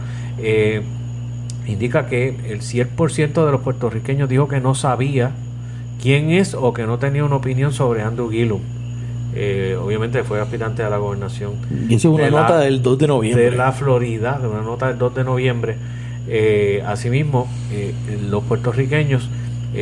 [1.67, 5.33] indica que el 100% de los puertorriqueños dijo que no sabía
[6.03, 8.61] quién es o que no tenía una opinión sobre Andrew Gillum.
[9.35, 11.53] Eh, obviamente fue aspirante a la gobernación.
[11.89, 13.51] Y eso es una nota del 2 de noviembre.
[13.51, 15.77] De la Florida, de una nota del 2 de noviembre.
[16.27, 17.95] Eh, asimismo, eh,
[18.29, 19.29] los puertorriqueños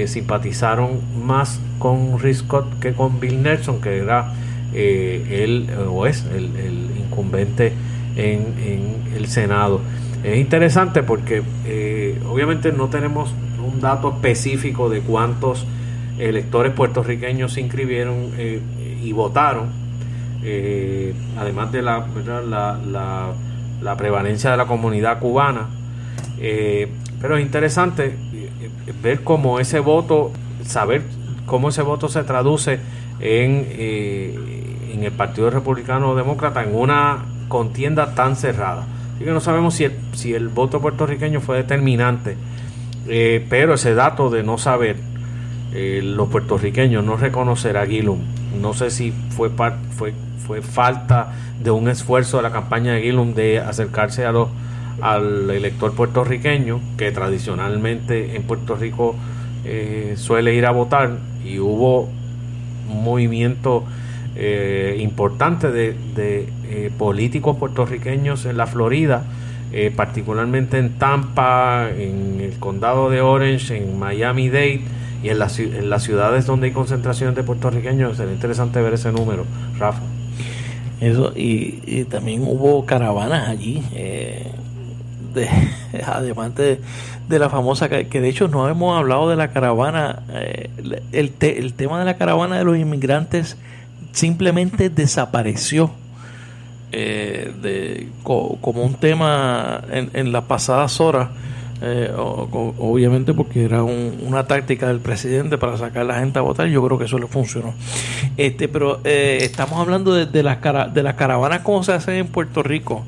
[0.07, 4.34] simpatizaron más con Rick Scott que con Bill Nelson, que era
[4.74, 7.72] él o es el, incumbente
[8.16, 9.80] en, el Senado.
[10.22, 11.43] Es interesante porque
[12.28, 13.32] obviamente no tenemos
[13.64, 15.66] un dato específico de cuántos
[16.18, 18.61] electores puertorriqueños se inscribieron eh,
[19.03, 19.68] y votaron,
[20.43, 22.07] eh, además de la,
[22.47, 23.32] la,
[23.82, 25.68] la, prevalencia de la comunidad cubana.
[26.41, 26.89] Eh,
[27.20, 28.16] pero es interesante
[29.02, 30.32] ver cómo ese voto,
[30.64, 31.02] saber
[31.46, 32.78] cómo ese voto se traduce
[33.20, 33.66] en,
[34.92, 38.86] en el Partido Republicano Demócrata en una contienda tan cerrada.
[39.14, 42.36] Así que no sabemos si el, si el voto puertorriqueño fue determinante,
[43.48, 44.96] pero ese dato de no saber
[45.74, 48.20] eh, los puertorriqueños no reconocer a Gillum.
[48.61, 50.14] No sé si fue, fue,
[50.46, 51.32] fue falta
[51.62, 54.48] de un esfuerzo de la campaña de Gillum de acercarse a los,
[55.01, 59.14] al elector puertorriqueño, que tradicionalmente en Puerto Rico
[59.64, 62.09] eh, suele ir a votar, y hubo
[62.90, 63.84] un movimiento
[64.36, 69.24] eh, importante de, de políticos puertorriqueños en la Florida,
[69.96, 74.80] particularmente en Tampa, en el condado de Orange, en Miami Dade,
[75.22, 75.53] y en, las,
[76.03, 79.44] ciudades donde hay concentraciones de puertorriqueños sería interesante ver ese número,
[79.78, 80.03] Rafa.
[81.01, 84.46] Eso, y, también hubo caravanas allí, eh,
[85.39, 85.49] de,
[86.07, 86.80] además de,
[87.28, 90.70] la famosa, que, de hecho no hemos hablado de la caravana, eh,
[91.12, 91.32] el,
[91.72, 93.57] tema de la caravana de los inmigrantes
[94.12, 95.91] simplemente desapareció.
[96.91, 101.28] Eh, de, como un tema en, las pasadas horas
[101.82, 106.66] eh, obviamente porque era una táctica del presidente para sacar a la gente a votar
[106.66, 107.74] yo creo que eso le funcionó
[108.36, 110.59] este pero eh, estamos hablando de, las
[110.95, 113.05] de las caravanas como se hacen en Puerto Rico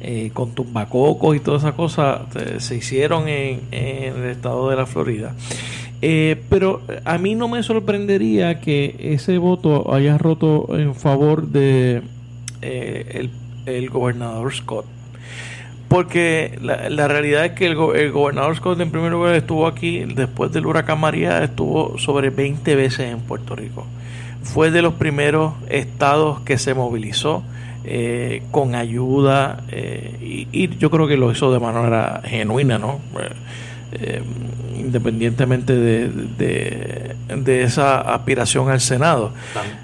[0.00, 2.20] eh, con tumbacocos y todas esas cosas
[2.58, 5.34] se hicieron en, el estado de la Florida.
[6.00, 12.02] Pero a mí no me sorprendería que ese voto haya roto en favor de
[12.60, 13.30] el,
[13.66, 14.86] el gobernador Scott.
[15.88, 20.66] Porque la, realidad es que el, gobernador Scott en primer lugar estuvo aquí, después del
[20.66, 23.86] huracán María estuvo sobre 20 veces en Puerto Rico.
[24.42, 27.42] Fue de los primeros estados que se movilizó
[27.84, 33.00] eh, con ayuda eh, y, yo creo que lo hizo de manera genuina, ¿no?
[33.92, 34.22] Eh,
[34.78, 36.08] independientemente de,
[37.36, 39.32] de, esa aspiración al Senado.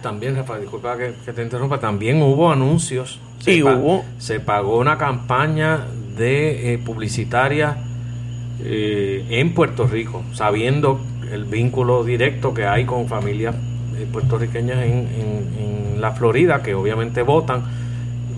[0.03, 3.19] También, Rafa, disculpa que, te interrumpa, también hubo anuncios.
[3.39, 4.05] Se, hubo.
[4.19, 5.87] se pagó una campaña
[6.17, 7.77] de eh, publicitaria
[8.63, 11.01] eh, en Puerto Rico, sabiendo
[11.33, 13.55] el vínculo directo que hay con familias
[13.97, 15.09] eh, puertorriqueñas en,
[15.59, 17.84] en la Florida, que obviamente votan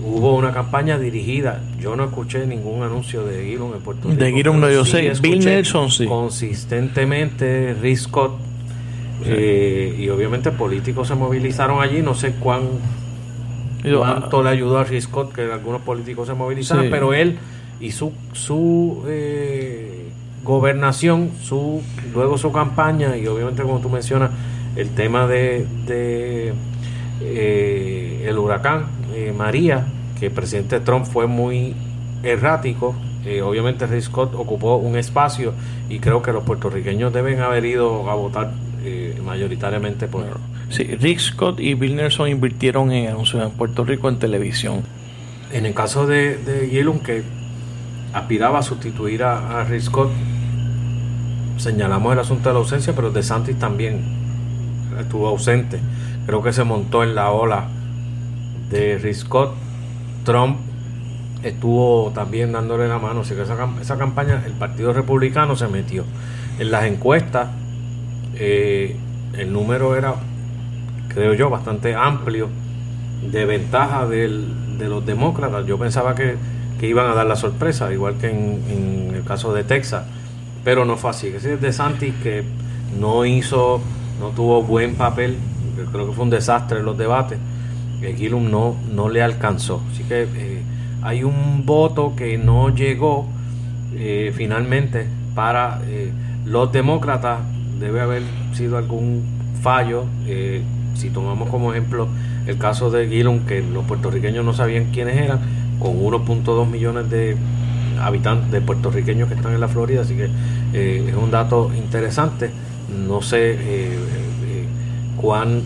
[0.03, 1.61] hubo una campaña dirigida.
[1.79, 4.23] Yo no escuché ningún anuncio de Gillum en Puerto Rico.
[4.23, 5.11] De Gillum no, yo sé.
[5.21, 6.05] Bill Nelson sí.
[6.05, 8.33] Consistentemente, Rick Scott.
[9.25, 12.01] Eh, y obviamente políticos se movilizaron allí.
[12.01, 12.63] No sé cuán,
[13.83, 17.37] cuánto le ayudó a Rick Scott que algunos políticos se movilizaron, pero él
[17.79, 20.09] y su, su eh,
[20.43, 21.81] gobernación, su
[22.13, 24.31] luego su campaña y obviamente como tú mencionas
[24.75, 26.53] el tema de, de
[27.21, 28.85] eh, el huracán
[29.35, 29.85] María
[30.19, 31.75] que el presidente Trump fue muy
[32.23, 32.95] errático.
[33.25, 35.53] Eh, obviamente Rick Scott ocupó un espacio
[35.89, 38.51] y creo que los puertorriqueños deben haber ido a votar
[38.83, 40.25] eh, mayoritariamente por...
[40.69, 44.83] Sí, Rick Scott y Bill Nelson invirtieron en anuncios en Puerto Rico en televisión.
[45.51, 46.69] En el caso de, de
[47.05, 47.23] que
[48.13, 50.09] aspiraba a sustituir a, Rick Scott,
[51.57, 54.01] señalamos el asunto de la ausencia, pero de Santis también
[54.99, 55.79] estuvo ausente.
[56.27, 57.67] Creo que se montó en la ola
[58.69, 59.55] de Rick Scott
[60.23, 60.57] Trump
[61.43, 66.03] estuvo también dándole la mano, así que esa, esa campaña el Partido Republicano se metió.
[66.59, 67.49] En las encuestas
[68.35, 68.95] eh,
[69.37, 70.15] el número era,
[71.07, 72.49] creo yo, bastante amplio
[73.31, 75.65] de ventaja de los demócratas.
[75.65, 76.35] Yo pensaba que,
[76.81, 80.05] iban a dar la sorpresa, igual que en, el caso de Texas,
[80.63, 81.27] pero no fue así.
[81.27, 82.43] Es de Santis que
[82.99, 83.81] no hizo,
[84.19, 85.37] no tuvo buen papel,
[85.85, 87.37] creo que fue un desastre los debates
[88.01, 89.81] Gillum no, no le alcanzó.
[89.91, 90.61] Así que eh,
[91.01, 93.27] hay un voto que no llegó
[93.95, 96.11] eh, finalmente para eh,
[96.45, 97.39] los demócratas.
[97.79, 98.23] Debe haber
[98.53, 99.23] sido algún
[99.61, 100.05] fallo.
[100.95, 102.07] si tomamos como ejemplo
[102.47, 105.39] el caso de Gillum, que los puertorriqueños no sabían quiénes eran,
[105.79, 107.35] con 1.2 millones de
[107.99, 110.29] habitantes de puertorriqueños que están en la Florida, así que
[110.73, 112.49] eh, es un dato interesante.
[113.07, 113.97] No sé eh, eh,
[115.17, 115.61] cuán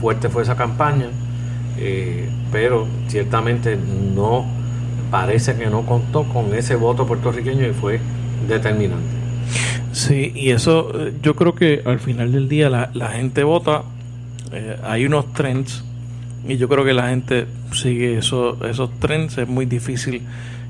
[0.00, 1.06] fuerte fue esa campaña,
[2.50, 4.46] pero ciertamente no
[5.10, 8.00] parece que no contó con ese voto puertorriqueño y fue
[8.48, 9.04] determinante.
[9.92, 10.90] Sí, y eso
[11.22, 13.82] yo creo que al final del día la, la gente vota,
[14.84, 15.84] hay unos trends
[16.46, 20.22] y yo creo que la gente sigue eso, esos trends, es muy difícil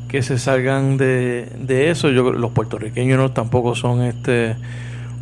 [0.09, 2.11] que se salgan de, de eso.
[2.11, 4.57] Yo, los puertorriqueños no tampoco son este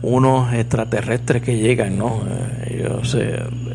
[0.02, 2.22] unos extraterrestres que llegan, ¿no?
[2.26, 3.16] Eh, ellos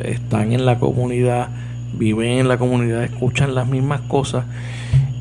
[0.04, 1.50] están en la comunidad,
[1.94, 4.46] viven en la comunidad, escuchan las mismas cosas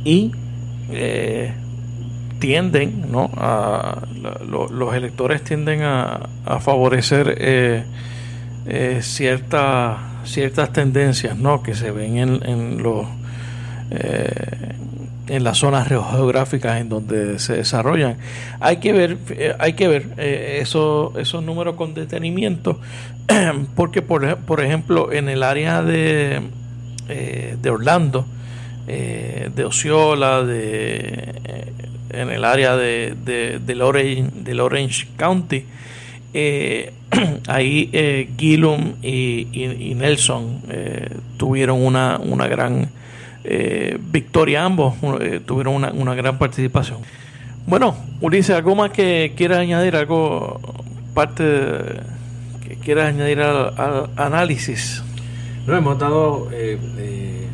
[0.04, 0.32] y
[0.90, 1.52] eh,
[2.38, 3.30] tienden, ¿no?
[3.36, 3.98] A,
[4.48, 6.20] los electores tienden a,
[6.60, 7.84] favorecer eh,
[9.02, 11.62] ciertas ciertas tendencias, ¿no?
[11.62, 13.06] Que se ven en, en los
[15.28, 18.16] en las zonas geográficas en donde se desarrollan.
[18.60, 22.80] Hay que ver, eh, hay que ver eh, esos números con detenimiento,
[23.76, 26.40] porque por, por, ejemplo en el área de,
[27.08, 28.26] eh, de Orlando,
[28.86, 31.32] de Osceola, de,
[32.10, 35.64] en el área de, de, del, Orange, Orange County,
[37.48, 40.60] ahí Gillum y, y Nelson
[41.38, 42.90] tuvieron una, una gran
[43.46, 47.00] eh, victoria ambos eh, tuvieron una, gran participación.
[47.66, 49.96] Bueno, Ulises, ¿algo más que quieras añadir?
[49.96, 50.60] ¿Algo
[51.12, 51.44] parte
[52.66, 55.02] que quieras añadir al, análisis?
[55.66, 57.48] No, hemos dado eh,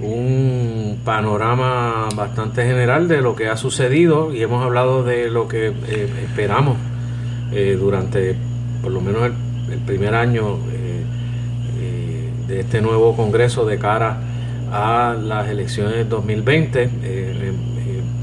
[0.00, 5.72] un panorama bastante general de lo que ha sucedido y hemos hablado de lo que
[6.24, 6.76] esperamos
[7.78, 8.34] durante
[8.82, 10.58] por lo menos el, el primer año
[12.46, 14.31] de este nuevo Congreso de cara a
[14.72, 16.82] las elecciones 2020.
[16.82, 17.52] Eh, eh,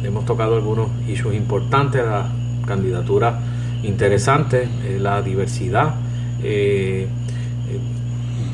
[0.04, 2.28] hemos tocado algunos issues importantes, la
[2.66, 3.39] candidatura
[3.84, 5.95] interesante, eh, la diversidad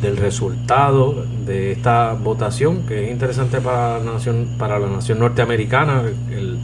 [0.01, 6.01] del resultado de esta votación, que es interesante para la nación, para la nación norteamericana,
[6.31, 6.59] el,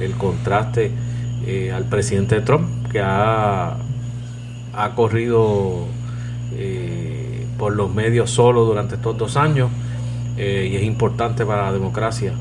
[0.00, 0.90] el, contraste
[1.72, 3.76] al presidente Trump, que ha,
[4.74, 5.86] ha corrido
[7.56, 9.70] por los medios solo durante estos dos años
[10.36, 12.32] eh, y es importante para la democracia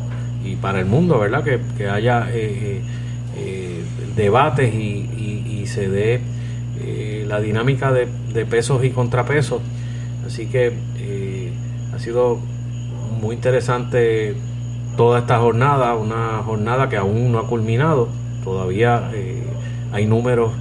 [0.46, 1.44] y para el mundo, ¿verdad?
[1.44, 2.82] Que, haya eh,
[3.38, 3.84] eh,
[4.16, 5.08] debates y,
[5.68, 6.20] se dé
[7.28, 8.08] la dinámica de,
[8.46, 9.62] pesos y contrapesos.
[10.26, 10.74] Así que
[11.96, 12.40] ha sido
[13.22, 14.36] muy interesante
[14.98, 18.10] toda esta jornada, una jornada que aún no ha culminado.
[18.44, 19.12] Todavía
[19.94, 20.52] hay números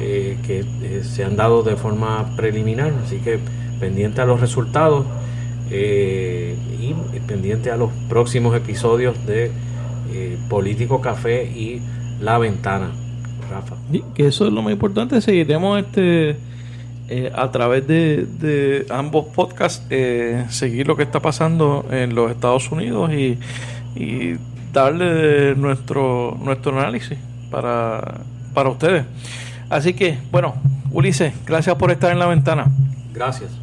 [0.00, 0.66] que
[1.02, 3.38] se han dado de forma preliminar, así que
[3.80, 5.06] pendiente a los resultados
[5.72, 9.50] eh, y pendiente a los próximos episodios de
[10.12, 11.80] eh, Político Café y
[12.20, 12.90] La Ventana.
[13.50, 13.76] Rafa.
[14.14, 16.36] que eso es lo más importante, seguiremos este
[17.08, 19.86] eh, a través de, ambos podcasts,
[20.48, 23.38] seguir lo que está pasando en los Estados Unidos y,
[23.94, 24.36] y
[24.72, 27.18] darle nuestro, nuestro análisis
[27.50, 28.20] para,
[28.54, 29.04] para ustedes.
[29.68, 30.54] Así que, bueno,
[30.90, 32.66] Ulises, gracias por estar en la ventana.
[33.14, 33.62] Gracias.